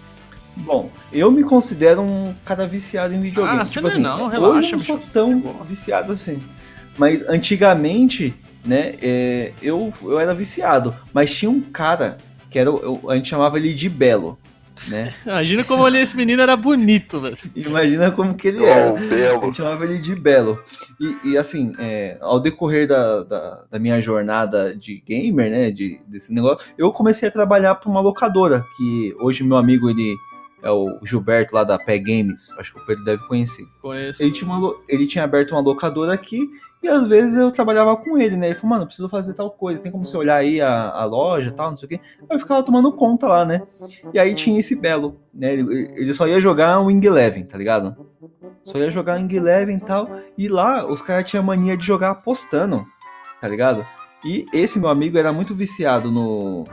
[0.57, 3.61] Bom, eu me considero um cara viciado em videogame.
[3.61, 5.65] Ah, você tipo não é assim, não, hoje relaxa, eu não sou tão Boa.
[5.65, 6.43] viciado assim.
[6.99, 10.95] Mas antigamente, né, é, eu, eu era viciado.
[11.13, 12.19] Mas tinha um cara
[12.51, 14.39] que era, eu- a gente chamava ele de Belo,
[14.89, 15.15] né?
[15.25, 17.37] Imagina como ali esse menino era bonito, velho.
[17.55, 18.91] Imagina como que ele Ô, era.
[18.91, 19.43] A belo.
[19.43, 20.63] gente chamava ele de Belo.
[21.01, 26.01] E, e, assim, é, ao decorrer da, da, da minha jornada de gamer, né, de,
[26.07, 30.15] desse negócio, eu comecei a trabalhar para uma locadora, que hoje meu amigo, ele
[30.63, 33.65] é o Gilberto lá da Pé Games, acho que o Pedro deve conhecer.
[33.81, 34.23] Conheço.
[34.23, 36.49] Ele tinha, uma ele tinha aberto uma locadora aqui
[36.83, 38.47] e às vezes eu trabalhava com ele, né?
[38.47, 41.49] Ele falou, mano, preciso fazer tal coisa, tem como você olhar aí a, a loja
[41.49, 42.01] e tal, não sei o quê.
[42.29, 43.63] Eu ficava tomando conta lá, né?
[44.13, 45.53] E aí tinha esse Belo, né?
[45.53, 47.97] Ele, ele só ia jogar o Wing Eleven, tá ligado?
[48.65, 50.11] Só ia jogar Wing Eleven e tal.
[50.37, 52.85] E lá os caras tinham mania de jogar apostando,
[53.41, 53.87] tá ligado?
[54.25, 56.65] E esse meu amigo era muito viciado no,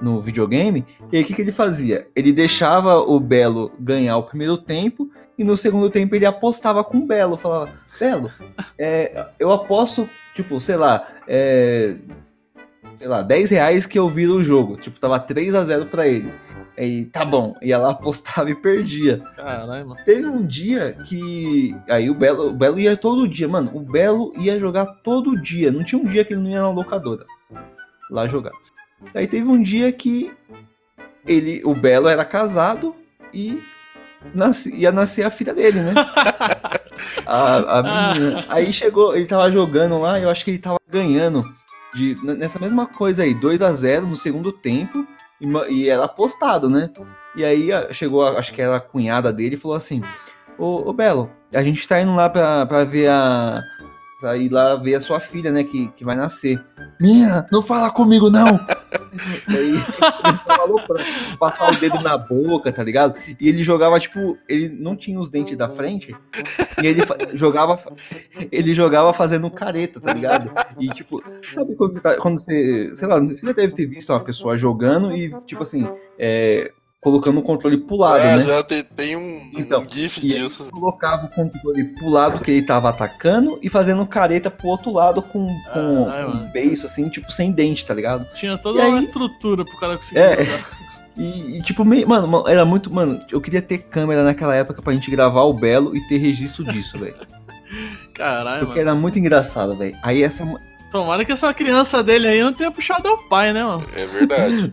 [0.00, 0.84] no videogame.
[1.12, 2.08] E aí o que, que ele fazia?
[2.14, 6.98] Ele deixava o Belo ganhar o primeiro tempo e no segundo tempo ele apostava com
[6.98, 7.36] o Belo.
[7.36, 8.30] Falava, Belo,
[8.78, 11.96] é, eu aposto, tipo, sei lá, é,
[12.96, 14.76] sei lá, 10 reais que eu viro o jogo.
[14.76, 16.32] Tipo, tava 3 a 0 pra ele.
[16.76, 17.54] Aí, tá bom.
[17.62, 19.18] Ia lá, apostava e perdia.
[19.36, 20.00] Caralho, mano.
[20.04, 21.74] Teve um dia que.
[21.88, 23.70] Aí o Belo, o Belo ia todo dia, mano.
[23.74, 25.70] O Belo ia jogar todo dia.
[25.70, 27.24] Não tinha um dia que ele não ia na locadora
[28.10, 28.52] lá jogar.
[29.14, 30.32] Aí teve um dia que
[31.26, 32.94] ele, o Belo era casado
[33.32, 33.62] e
[34.34, 35.94] nasce- ia nascer a filha dele, né?
[37.26, 37.82] a, a
[38.14, 38.44] menina.
[38.48, 41.42] Aí chegou, ele tava jogando lá, eu acho que ele tava ganhando
[41.94, 45.06] de, nessa mesma coisa aí, 2 a 0 no segundo tempo
[45.40, 46.90] e, e era apostado, né?
[47.36, 50.02] E aí chegou, a- acho que era a cunhada dele e falou assim:
[50.58, 53.60] Ô, ô Belo, a gente tá indo lá pra, pra ver a.
[54.20, 55.64] Pra ir lá ver a sua filha, né?
[55.64, 56.58] Que, que vai nascer.
[57.00, 58.46] Minha, não fala comigo, não!
[59.48, 59.72] e aí
[60.22, 63.18] começou a aloprar, passar o dedo na boca, tá ligado?
[63.40, 66.14] E ele jogava, tipo, ele não tinha os dentes da frente.
[66.82, 67.78] E ele jogava.
[68.50, 70.52] Ele jogava fazendo careta, tá ligado?
[70.78, 72.16] E tipo, sabe quando você tá.
[72.16, 72.90] Quando você.
[72.94, 75.88] Sei lá, você já deve ter visto uma pessoa jogando e, tipo assim,
[76.18, 76.72] é,
[77.04, 78.44] colocando o controle pro lado, é, né?
[78.44, 80.64] já tem, tem um, Então, um gif E aí disso.
[80.72, 85.22] colocava o controle pro lado que ele tava atacando e fazendo careta pro outro lado
[85.22, 86.44] com, com, mano.
[86.46, 88.26] um beiço, assim, tipo, sem dente, tá ligado?
[88.34, 90.60] Tinha toda E aí- uma estrutura pro cara conseguir É.
[91.16, 92.92] E, e, tipo, meio, mano, mano, era muito.
[92.92, 96.64] Mano, eu queria ter câmera naquela época pra gente gravar o Belo e ter registro
[96.64, 97.14] disso, velho.
[98.12, 98.90] Caralho, Porque mano.
[98.90, 99.96] era muito engraçado, velho.
[100.02, 100.44] Aí essa.
[100.94, 103.84] Tomara que essa criança dele aí não tenha puxado ao pai, né, mano?
[103.96, 104.70] É verdade.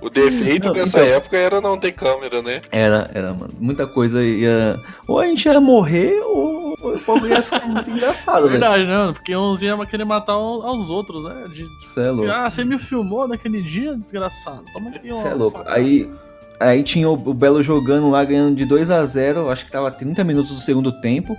[0.00, 2.60] O defeito Não, dessa então- época era não ter câmera, né?
[2.72, 3.52] Era, era, mano.
[3.60, 4.76] Muita coisa ia.
[5.06, 8.50] Ou a gente ia morrer, ou o povo ia ficar muito engraçado, velho.
[8.50, 9.12] Verdade, né, mano?
[9.14, 11.46] Porque uns iam querer matar ao- aos outros, né?
[11.54, 12.30] De, Você é louco.
[12.32, 14.64] ah, você me filmou naquele dia, desgraçado.
[14.72, 15.16] Toma aqui, ó.
[15.18, 15.62] Você é louco.
[15.66, 16.10] Aí,
[16.58, 19.88] aí tinha o, o Belo jogando lá, ganhando de 2 a 0 acho que tava
[19.88, 21.36] 30 minutos do segundo tempo.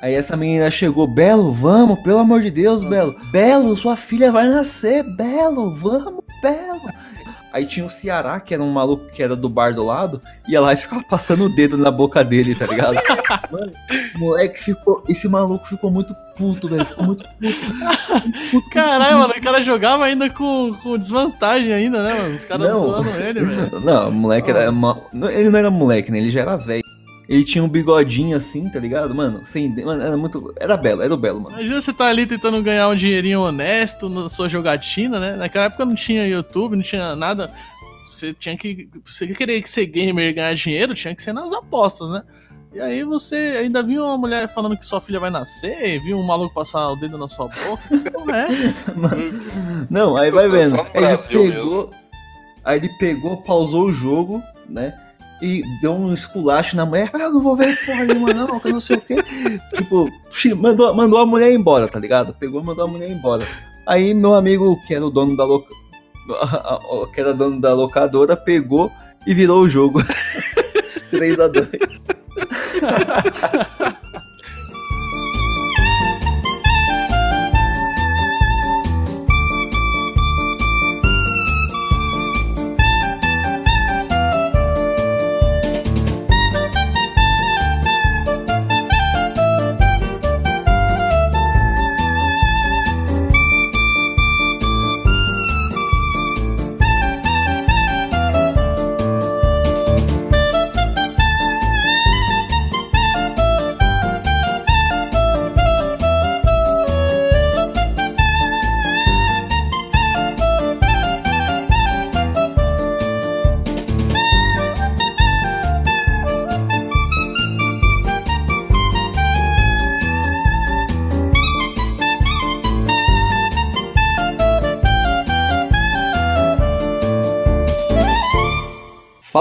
[0.00, 3.16] Aí essa menina chegou, Belo, vamos, pelo amor de Deus, Belo.
[3.32, 6.82] Belo, sua filha vai nascer, Belo, vamos, Belo.
[7.50, 10.60] Aí tinha o Ceará, que era um maluco que era do bar do lado, ia
[10.60, 12.94] lá e ficava passando o dedo na boca dele, tá ligado?
[13.50, 13.72] Mano,
[14.14, 15.02] o moleque ficou.
[15.08, 16.84] Esse maluco ficou muito puto, velho.
[16.84, 18.70] Ficou muito puto.
[18.70, 22.34] Caralho, mano, o cara jogava ainda com, com desvantagem ainda, né, mano?
[22.34, 22.78] Os caras Não.
[22.80, 23.80] zoando ele, velho.
[23.80, 24.70] Não, o moleque era.
[24.70, 26.18] ma- não, Ele não era moleque, né?
[26.18, 26.82] Ele já era velho.
[27.28, 29.14] Ele tinha um bigodinho assim, tá ligado?
[29.14, 29.68] Mano, sem.
[29.84, 30.54] Mano, era muito.
[30.58, 31.56] Era belo, era o belo, mano.
[31.56, 35.36] Imagina você tá ali tentando ganhar um dinheirinho honesto na sua jogatina, né?
[35.36, 37.52] Naquela época não tinha YouTube, não tinha nada.
[38.06, 38.88] Você tinha que.
[39.04, 42.22] Você querer ser gamer e ganhar dinheiro, tinha que ser nas apostas, né?
[42.72, 46.22] E aí você ainda viu uma mulher falando que sua filha vai nascer, viu um
[46.22, 48.10] maluco passar o dedo na sua boca.
[48.10, 48.74] Porra é essa?
[49.90, 50.80] Não, aí vai Só vendo.
[50.94, 51.18] Aí ele
[51.50, 51.90] pegou.
[52.64, 54.94] Aí ele pegou, pausou o jogo, né?
[55.40, 57.10] E deu um esculacho na mulher.
[57.14, 59.16] Ah, eu não vou ver porra nenhuma, não, que eu não sei o quê.
[59.74, 60.10] tipo,
[60.56, 62.34] mandou, mandou a mulher embora, tá ligado?
[62.34, 63.44] Pegou e mandou a mulher embora.
[63.86, 65.72] Aí meu amigo, que era o dono da loca...
[67.14, 68.90] que era dono da locadora, pegou
[69.26, 70.02] e virou o jogo.
[71.10, 71.68] 3 a 2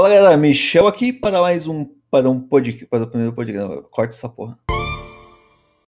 [0.08, 3.84] Galera, Michel aqui para mais um para um podcast, para o primeiro podcast.
[3.92, 4.58] Corta essa porra.